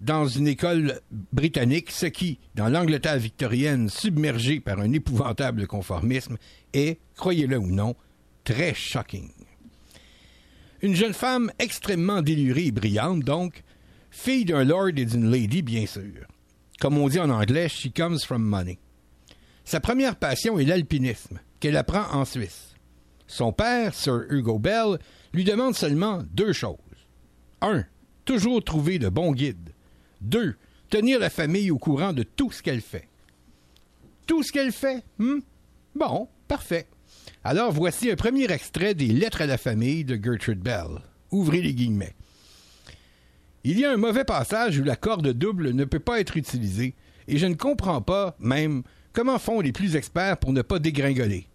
[0.00, 6.38] dans une école britannique, ce qui, dans l'Angleterre victorienne submergée par un épouvantable conformisme,
[6.72, 7.94] est, croyez-le ou non,
[8.44, 9.28] très shocking.
[10.80, 13.62] Une jeune femme extrêmement délurée et brillante, donc,
[14.10, 16.26] fille d'un lord et d'une lady, bien sûr.
[16.80, 18.78] Comme on dit en anglais, she comes from money.
[19.68, 22.74] Sa première passion est l'alpinisme, qu'elle apprend en Suisse.
[23.26, 24.98] Son père, Sir Hugo Bell,
[25.34, 26.78] lui demande seulement deux choses.
[27.60, 27.84] Un,
[28.24, 29.74] toujours trouver de bons guides.
[30.22, 30.56] Deux,
[30.88, 33.10] tenir la famille au courant de tout ce qu'elle fait.
[34.26, 35.40] Tout ce qu'elle fait, hmm?
[35.94, 36.86] Bon, parfait.
[37.44, 41.02] Alors voici un premier extrait des Lettres à la famille de Gertrude Bell.
[41.30, 42.14] Ouvrez les guillemets.
[43.64, 46.94] Il y a un mauvais passage où la corde double ne peut pas être utilisée,
[47.26, 48.82] et je ne comprends pas, même,
[49.12, 51.46] comment font les plus experts pour ne pas dégringoler?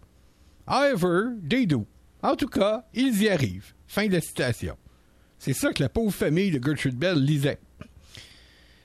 [0.66, 1.86] However, they do.
[2.22, 3.74] En tout cas, ils y arrivent.
[3.86, 4.76] Fin de citation.
[5.38, 7.58] C'est ça que la pauvre famille de Gertrude Bell lisait.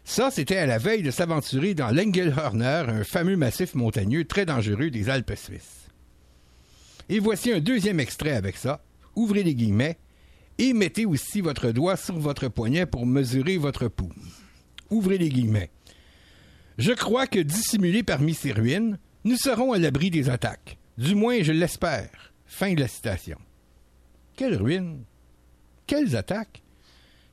[0.04, 4.90] Ça, c'était à la veille de s'aventurer dans l'Engelhörner, un fameux massif montagneux très dangereux
[4.90, 5.88] des Alpes suisses.
[7.10, 8.84] Et voici un deuxième extrait avec ça.
[9.16, 9.98] Ouvrez les guillemets
[10.58, 14.14] et mettez aussi votre doigt sur votre poignet pour mesurer votre pouls.
[14.90, 15.70] Ouvrez les guillemets.
[16.80, 20.78] Je crois que dissimulés parmi ces ruines, nous serons à l'abri des attaques.
[20.98, 22.32] Du moins, je l'espère.
[22.46, 23.38] Fin de la citation.
[24.38, 25.04] Quelles ruines?
[25.88, 26.64] Quelles attaques?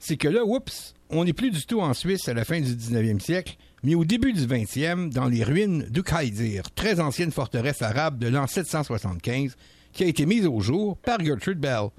[0.01, 2.75] C'est que là, oups, on n'est plus du tout en Suisse à la fin du
[2.75, 8.19] 19e siècle, mais au début du 20e, dans les ruines d'Ukaidir, très ancienne forteresse arabe
[8.19, 9.57] de l'an 775,
[9.93, 11.91] qui a été mise au jour par Gertrude Bell.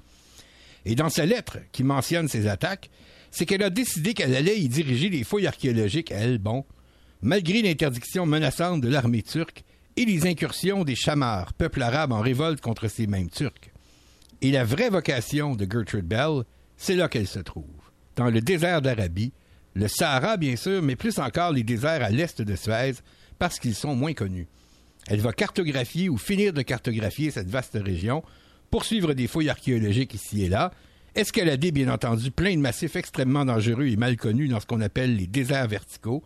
[0.84, 2.90] Et dans sa lettre qui mentionne ces attaques,
[3.30, 6.66] c'est qu'elle a décidé qu'elle allait y diriger les fouilles archéologiques, elle, bon,
[7.22, 9.64] malgré l'interdiction menaçante de l'armée turque
[9.96, 13.72] et les incursions des Chamars, peuple arabe en révolte contre ces mêmes Turcs.
[14.42, 16.44] Et la vraie vocation de Gertrude Bell,
[16.76, 17.64] c'est là qu'elle se trouve,
[18.14, 19.32] dans le désert d'Arabie,
[19.74, 22.94] le Sahara bien sûr, mais plus encore les déserts à l'est de Suez,
[23.38, 24.46] parce qu'ils sont moins connus.
[25.08, 28.22] Elle va cartographier ou finir de cartographier cette vaste région,
[28.70, 30.70] poursuivre des fouilles archéologiques ici et là,
[31.14, 35.16] escalader bien entendu plein de massifs extrêmement dangereux et mal connus dans ce qu'on appelle
[35.16, 36.22] les déserts verticaux.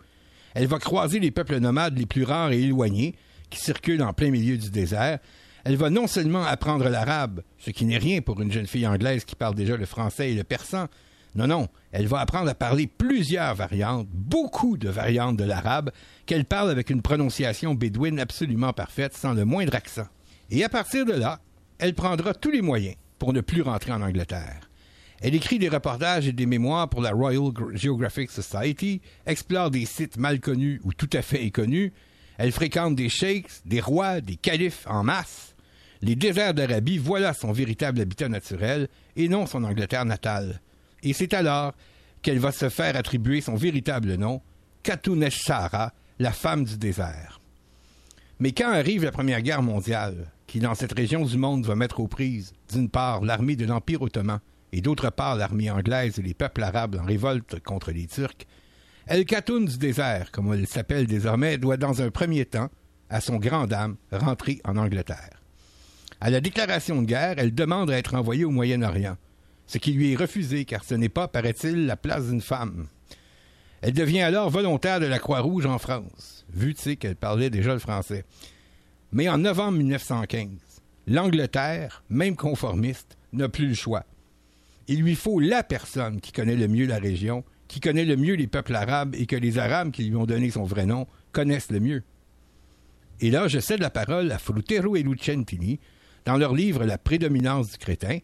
[0.55, 3.15] Elle va croiser les peuples nomades les plus rares et éloignés,
[3.51, 5.19] qui circule en plein milieu du désert,
[5.65, 9.25] elle va non seulement apprendre l'arabe, ce qui n'est rien pour une jeune fille anglaise
[9.25, 10.89] qui parle déjà le français et le persan,
[11.35, 15.91] non, non, elle va apprendre à parler plusieurs variantes, beaucoup de variantes de l'arabe,
[16.27, 20.07] qu'elle parle avec une prononciation bédouine absolument parfaite, sans le moindre accent.
[20.51, 21.41] Et à partir de là,
[21.79, 24.69] elle prendra tous les moyens pour ne plus rentrer en Angleterre.
[25.23, 30.17] Elle écrit des reportages et des mémoires pour la Royal Geographic Society, explore des sites
[30.17, 31.93] mal connus ou tout à fait inconnus,
[32.39, 35.55] elle fréquente des sheikhs, des rois, des califes en masse.
[36.01, 40.61] Les déserts d'Arabie, voilà son véritable habitat naturel et non son Angleterre natale.
[41.05, 41.73] Et c'est alors
[42.21, 44.43] qu'elle va se faire attribuer son véritable nom,
[44.83, 47.41] Katunesh Sara, la femme du désert.
[48.41, 52.01] Mais quand arrive la Première Guerre mondiale, qui dans cette région du monde va mettre
[52.01, 54.41] aux prises, d'une part, l'armée de l'Empire ottoman
[54.73, 58.47] et d'autre part l'armée anglaise et les peuples arabes en révolte contre les Turcs,
[59.07, 62.71] El Khatoun du désert, comme elle s'appelle désormais, doit dans un premier temps,
[63.11, 65.43] à son grand dame, rentrer en Angleterre.
[66.21, 69.17] À la déclaration de guerre, elle demande à être envoyée au Moyen-Orient,
[69.67, 72.87] ce qui lui est refusé car ce n'est pas, paraît-il, la place d'une femme.
[73.81, 78.25] Elle devient alors volontaire de la Croix-Rouge en France, vu qu'elle parlait déjà le français.
[79.11, 80.49] Mais en novembre 1915,
[81.09, 84.05] l'Angleterre, même conformiste, n'a plus le choix.
[84.89, 88.35] Il lui faut la personne qui connaît le mieux la région, qui connaît le mieux
[88.35, 91.71] les peuples arabes et que les Arabes qui lui ont donné son vrai nom connaissent
[91.71, 92.03] le mieux.
[93.21, 95.81] Et là, je cède la parole à Frutero et Lucentini
[96.25, 98.19] dans leur livre La prédominance du crétin,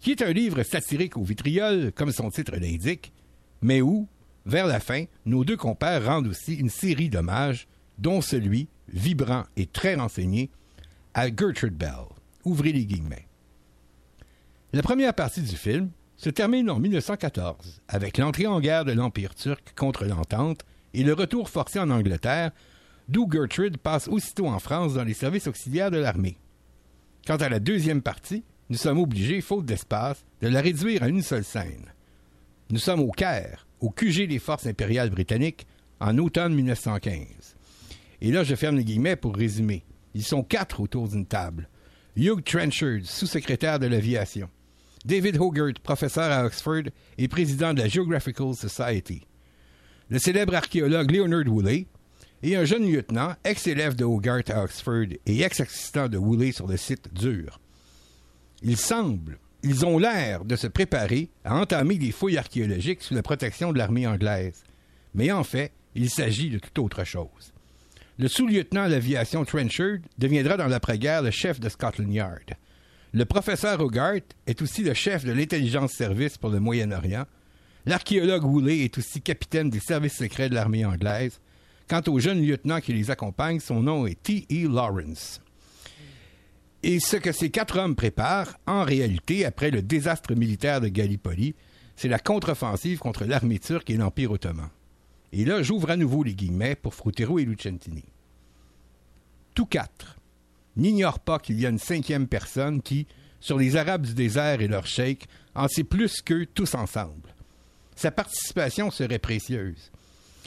[0.00, 3.12] qui est un livre satirique au vitriol, comme son titre l'indique,
[3.62, 4.08] mais où,
[4.44, 9.66] vers la fin, nos deux compères rendent aussi une série d'hommages, dont celui, vibrant et
[9.66, 10.50] très renseigné,
[11.14, 12.08] à Gertrude Bell.
[12.44, 13.28] Ouvrez les guillemets.
[14.74, 19.34] La première partie du film se termine en 1914, avec l'entrée en guerre de l'Empire
[19.34, 20.62] turc contre l'Entente
[20.94, 22.52] et le retour forcé en Angleterre,
[23.06, 26.38] d'où Gertrude passe aussitôt en France dans les services auxiliaires de l'armée.
[27.26, 31.20] Quant à la deuxième partie, nous sommes obligés, faute d'espace, de la réduire à une
[31.20, 31.92] seule scène.
[32.70, 35.66] Nous sommes au Caire, au QG des forces impériales britanniques,
[36.00, 37.56] en automne 1915.
[38.22, 39.84] Et là, je ferme les guillemets pour résumer.
[40.14, 41.68] Ils sont quatre autour d'une table.
[42.16, 44.48] Hugh Trenchard, sous-secrétaire de l'aviation.
[45.04, 46.84] David Hogarth, professeur à Oxford
[47.18, 49.26] et président de la Geographical Society.
[50.08, 51.86] Le célèbre archéologue Leonard Woolley
[52.42, 56.76] et un jeune lieutenant, ex-élève de Hogarth à Oxford et ex-assistant de Woolley sur le
[56.76, 57.60] site dur.
[58.62, 63.22] Il semble, ils ont l'air de se préparer à entamer des fouilles archéologiques sous la
[63.22, 64.62] protection de l'armée anglaise.
[65.14, 67.52] Mais en fait, il s'agit de tout autre chose.
[68.18, 72.54] Le sous-lieutenant à l'aviation Trenchard deviendra dans l'après-guerre le chef de Scotland Yard.
[73.14, 77.26] Le professeur Hogarth est aussi le chef de l'intelligence service pour le Moyen-Orient.
[77.84, 81.38] L'archéologue Woolley est aussi capitaine des services secrets de l'armée anglaise.
[81.88, 84.66] Quant au jeune lieutenant qui les accompagne, son nom est T.E.
[84.66, 85.42] Lawrence.
[86.82, 91.54] Et ce que ces quatre hommes préparent, en réalité, après le désastre militaire de Gallipoli,
[91.96, 94.70] c'est la contre-offensive contre l'armée turque et l'Empire ottoman.
[95.32, 98.04] Et là, j'ouvre à nouveau les guillemets pour Frutero et Lucentini.
[99.54, 100.16] Tous quatre
[100.76, 103.06] n'ignorent pas qu'il y a une cinquième personne qui,
[103.40, 107.34] sur les Arabes du désert et leurs sheikhs, en sait plus qu'eux tous ensemble.
[107.96, 109.90] Sa participation serait précieuse.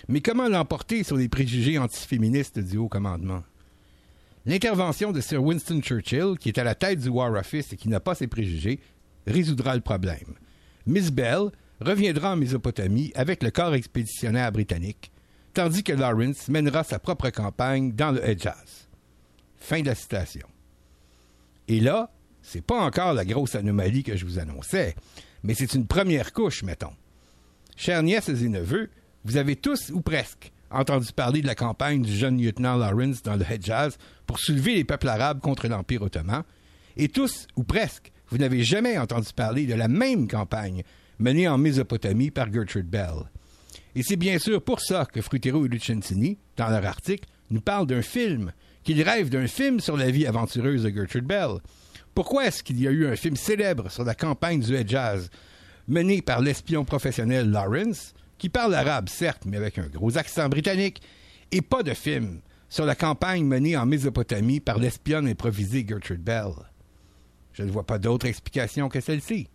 [0.08, 3.44] Mais comment l'emporter sur les préjugés antiféministes du haut commandement?
[4.46, 7.90] L'intervention de Sir Winston Churchill, qui est à la tête du War Office et qui
[7.90, 8.80] n'a pas ses préjugés,
[9.26, 10.36] résoudra le problème.
[10.86, 11.50] Miss Bell
[11.82, 15.12] reviendra en Mésopotamie avec le corps expéditionnaire britannique,
[15.54, 18.85] tandis que Lawrence mènera sa propre campagne dans le Hedjaz.
[19.66, 20.47] Fin de la citation.
[21.68, 22.11] Et là,
[22.43, 24.93] c'est pas encore la grosse anomalie que je vous annonçais,
[25.41, 26.93] mais c'est une première couche, mettons.
[27.76, 28.91] Chers nièces et neveux,
[29.24, 33.38] vous avez tous, ou presque, entendu parler de la campagne du jeune lieutenant Lawrence dans
[33.38, 33.97] le Hedjaz
[34.28, 36.43] pour soulever les peuples arabes contre l'Empire ottoman,
[36.95, 40.84] et tous, ou presque, vous n'avez jamais entendu parler de la même campagne
[41.18, 43.32] menée en Mésopotamie par Gertrude Bell.
[43.95, 47.88] Et c'est bien sûr pour ça que Frutero et Lucentini, dans leur article, nous parlent
[47.88, 48.51] d'un film,
[48.86, 51.58] qu'ils rêvent d'un film sur la vie aventureuse de Gertrude Bell.
[52.14, 55.30] Pourquoi est-ce qu'il y a eu un film célèbre sur la campagne du Hedjaz,
[55.88, 61.02] mené par l'espion professionnel Lawrence, qui parle arabe, certes, mais avec un gros accent britannique,
[61.52, 66.54] et pas de film sur la campagne menée en Mésopotamie par l'espionne improvisée Gertrude Bell?
[67.54, 69.50] Je ne vois pas d'autre explication que celle-ci.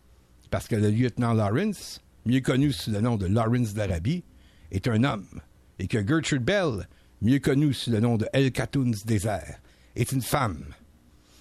[0.51, 4.25] Parce que le lieutenant Lawrence, mieux connu sous le nom de Lawrence d'Arabie,
[4.73, 5.41] est un homme,
[5.79, 6.89] et que Gertrude Bell,
[7.23, 9.61] mieux connue sous le nom de El Khatoun du désert,
[9.97, 10.65] est une femme.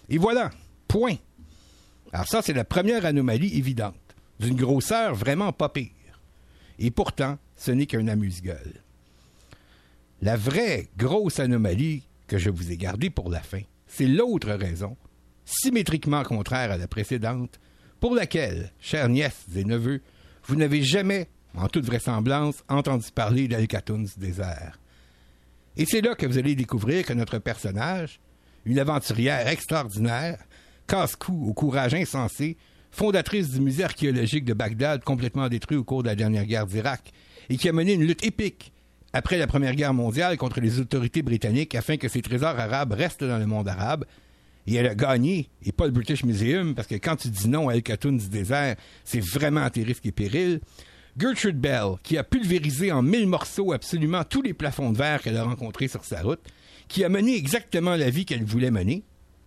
[0.10, 0.52] Et voilà,
[0.88, 1.16] point.
[2.12, 3.96] Alors ça, c'est la première anomalie évidente,
[4.40, 5.92] d'une grosseur vraiment pas pire.
[6.80, 8.82] Et pourtant, ce n'est qu'un amuse-gueule.
[10.22, 14.98] La vraie grosse anomalie que je vous ai gardée pour la fin, c'est l'autre raison,
[15.46, 17.60] symétriquement contraire à la précédente,
[18.00, 20.02] pour laquelle, chères nièces et neveux,
[20.46, 24.80] vous n'avez jamais, en toute vraisemblance, entendu parler d'Alcatoun du désert.
[25.80, 28.20] Et c'est là que vous allez découvrir que notre personnage,
[28.66, 30.38] une aventurière extraordinaire,
[30.88, 32.58] casse-cou au courage insensé,
[32.92, 37.14] fondatrice du musée archéologique de Bagdad complètement détruit au cours de la dernière guerre d'Irak,
[37.50, 38.74] et qui a mené une lutte épique
[39.14, 43.24] après la Première Guerre mondiale contre les autorités britanniques afin que ses trésors arabes restent
[43.24, 44.04] dans le monde arabe.
[44.68, 47.70] Et elle a gagné, et pas le British Museum, parce que quand tu dis non
[47.70, 48.76] à El Khatoun du désert,
[49.06, 50.60] c'est vraiment tes risques et périls.
[51.18, 55.38] Gertrude Bell, qui a pulvérisé en mille morceaux absolument tous les plafonds de verre qu'elle
[55.38, 56.42] a rencontrés sur sa route,
[56.88, 59.04] qui a mené exactement la vie qu'elle voulait mener,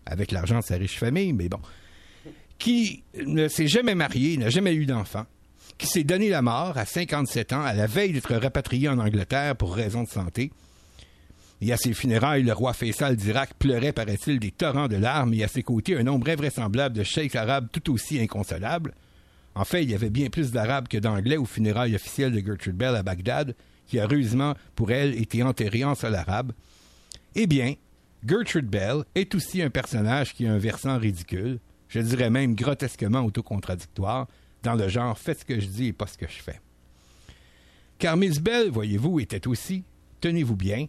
[0.07, 1.61] avec l'argent de sa riche famille, mais bon,
[2.59, 5.27] qui ne s'est jamais mariée, n'a jamais eu d'enfant,
[5.79, 9.57] qui s'est donné la mort à 57 ans à la veille d'être rapatrié en Angleterre
[9.57, 10.53] pour raisons de santé.
[11.61, 15.45] Et à ses funérailles, le roi Faisal d'Irak pleurait, paraît-il, des torrents de larmes et
[15.45, 18.95] à ses côtés un nombre invraisemblable de cheikhs arabes tout aussi inconsolables.
[19.55, 22.77] En fait, il y avait bien plus d'Arabes que d'Anglais aux funérailles officielles de Gertrude
[22.77, 23.55] Bell à Bagdad,
[23.87, 26.53] qui a heureusement pour elle été enterrée en sol arabe.
[27.35, 27.75] Eh bien,
[28.27, 33.21] Gertrude Bell est aussi un personnage qui a un versant ridicule, je dirais même grotesquement
[33.21, 34.29] autocontradictoire,
[34.63, 36.61] dans le genre faites ce que je dis et pas ce que je fais.
[37.99, 39.85] Car Miss Bell, voyez-vous, était aussi,
[40.21, 40.87] tenez-vous bien,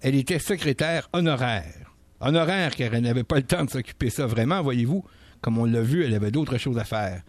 [0.00, 1.92] elle était secrétaire honoraire.
[2.20, 5.04] Honoraire car elle n'avait pas le temps de s'occuper ça vraiment, voyez-vous,
[5.40, 7.22] comme on l'a vu, elle avait d'autres choses à faire.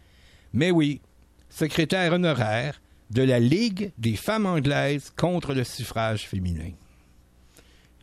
[0.53, 1.01] Mais oui,
[1.49, 6.71] secrétaire honoraire de la Ligue des femmes anglaises contre le suffrage féminin.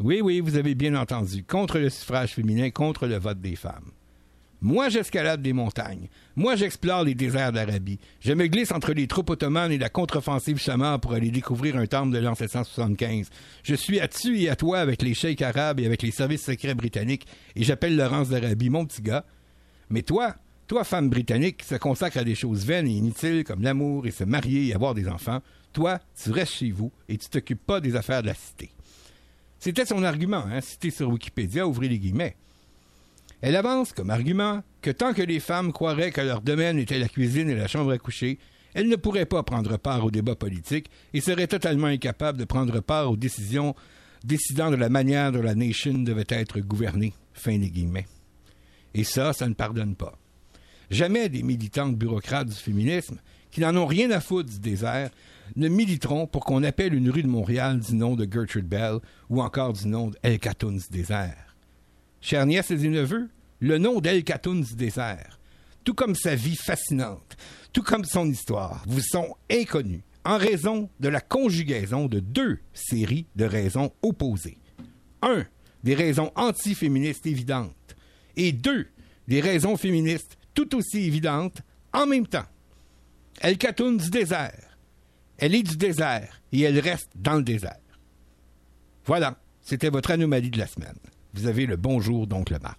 [0.00, 3.92] Oui, oui, vous avez bien entendu, contre le suffrage féminin, contre le vote des femmes.
[4.60, 6.08] Moi, j'escalade des montagnes.
[6.36, 7.98] Moi, j'explore les déserts d'Arabie.
[8.20, 11.86] Je me glisse entre les troupes ottomanes et la contre-offensive chamar pour aller découvrir un
[11.86, 13.28] temple de l'an 775.
[13.62, 16.44] Je suis à tu et à toi avec les cheikhs arabes et avec les services
[16.44, 19.26] secrets britanniques et j'appelle Laurence d'Arabie mon petit gars.
[19.90, 20.34] Mais toi,
[20.66, 24.10] toi, femme britannique qui se consacre à des choses vaines et inutiles comme l'amour et
[24.10, 25.42] se marier et avoir des enfants,
[25.72, 28.70] toi, tu restes chez vous et tu t'occupes pas des affaires de la cité.
[29.58, 32.36] C'était son argument, hein, cité sur Wikipédia, ouvrez les guillemets.
[33.40, 37.08] Elle avance comme argument que tant que les femmes croiraient que leur domaine était la
[37.08, 38.38] cuisine et la chambre à coucher,
[38.72, 42.80] elles ne pourraient pas prendre part au débat politique et seraient totalement incapables de prendre
[42.80, 43.74] part aux décisions
[44.24, 47.12] décidant de la manière dont la nation devait être gouvernée.
[47.34, 48.06] Fin des guillemets.
[48.94, 50.18] Et ça, ça ne pardonne pas.
[50.90, 53.18] Jamais des militantes bureaucrates du féminisme,
[53.50, 55.10] qui n'en ont rien à foutre du désert,
[55.56, 59.42] ne militeront pour qu'on appelle une rue de Montréal du nom de Gertrude Bell ou
[59.42, 61.56] encore du nom d'El Khatoun du désert.
[62.20, 63.28] Chères nièces et neveux,
[63.60, 65.38] le nom d'El Khatoun du désert,
[65.84, 67.36] tout comme sa vie fascinante,
[67.72, 73.26] tout comme son histoire, vous sont inconnus en raison de la conjugaison de deux séries
[73.36, 74.58] de raisons opposées.
[75.22, 75.44] Un,
[75.82, 77.96] des raisons anti-féministes évidentes,
[78.36, 78.86] et deux,
[79.28, 82.46] des raisons féministes tout aussi évidentes en même temps.
[83.40, 84.78] El Khatoun du désert.
[85.38, 87.78] Elle est du désert et elle reste dans le désert.
[89.04, 90.96] Voilà, c'était votre anomalie de la semaine.
[91.34, 92.78] Vous avez le bonjour, donc le Marc.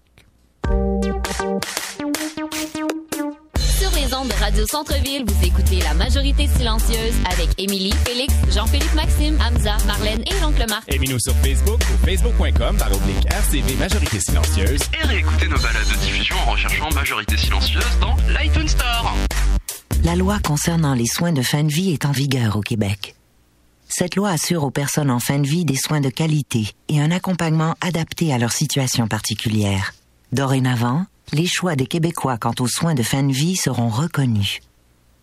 [4.27, 10.21] De Radio Centre-Ville, vous écoutez La Majorité Silencieuse avec Émilie, Félix, Jean-Philippe Maxime, Hamza, Marlène
[10.21, 10.83] et l'oncle Marc.
[10.91, 14.81] Aimez-nous sur Facebook ou facebook.com par oblique RCV Majorité Silencieuse.
[14.99, 19.15] Et réécoutez nos balades de diffusion en recherchant Majorité Silencieuse dans l'iTunes Store.
[20.03, 23.15] La loi concernant les soins de fin de vie est en vigueur au Québec.
[23.87, 27.11] Cette loi assure aux personnes en fin de vie des soins de qualité et un
[27.11, 29.93] accompagnement adapté à leur situation particulière.
[30.31, 34.59] Dorénavant, les choix des Québécois quant aux soins de fin de vie seront reconnus.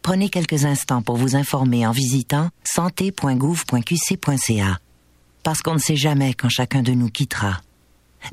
[0.02, 4.78] Prenez quelques instants pour vous informer en visitant santé.gouv.qc.ca.
[5.42, 7.60] Parce qu'on ne sait jamais quand chacun de nous quittera.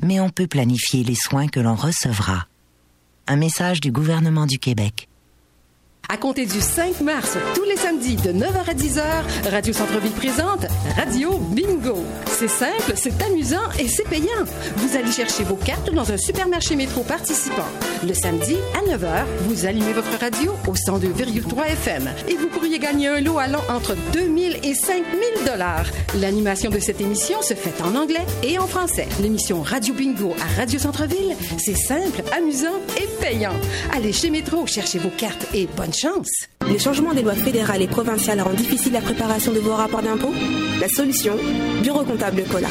[0.02, 2.46] Mais on peut planifier les soins que l'on recevra.
[3.26, 5.09] Un message du gouvernement du Québec.
[6.12, 10.66] À compter du 5 mars, tous les samedis de 9h à 10h, Radio Centre-Ville présente
[10.96, 12.04] Radio Bingo.
[12.26, 14.42] C'est simple, c'est amusant et c'est payant.
[14.78, 17.68] Vous allez chercher vos cartes dans un supermarché métro participant.
[18.04, 23.06] Le samedi, à 9h, vous allumez votre radio au 102,3 FM et vous pourriez gagner
[23.06, 25.04] un lot allant entre 2000 et 5000
[25.46, 25.86] dollars.
[26.16, 29.06] L'animation de cette émission se fait en anglais et en français.
[29.22, 33.54] L'émission Radio Bingo à Radio Centre-Ville, c'est simple, amusant et payant.
[33.92, 35.99] Allez chez Métro, cherchez vos cartes et bonne chance.
[36.68, 40.32] Les changements des lois fédérales et provinciales rendent difficile la préparation de vos rapports d'impôts?
[40.80, 41.36] La solution?
[41.82, 42.68] Bureau comptable Cola.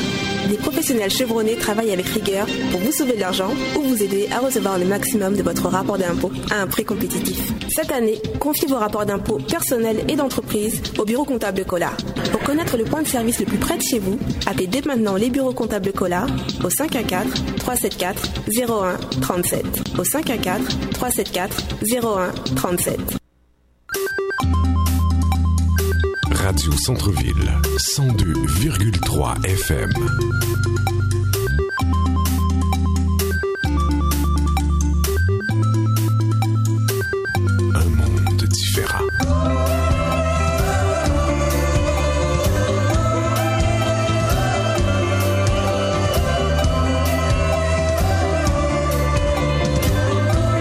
[0.47, 4.39] Des professionnels chevronnés travaillent avec rigueur pour vous sauver de l'argent ou vous aider à
[4.39, 7.51] recevoir le maximum de votre rapport d'impôt à un prix compétitif.
[7.69, 11.91] Cette année, confiez vos rapports d'impôts personnels et d'entreprise au Bureau comptable Cola.
[12.31, 14.17] Pour connaître le point de service le plus près de chez vous,
[14.47, 16.25] appelez dès maintenant les bureaux comptables Cola
[16.63, 17.27] au 514
[17.57, 18.21] 374
[18.69, 19.65] 01 37.
[19.99, 20.61] Au 514
[20.93, 21.63] 374
[22.01, 23.18] 01 37.
[26.39, 30.78] Radio Centre-Ville, 102,3 FM.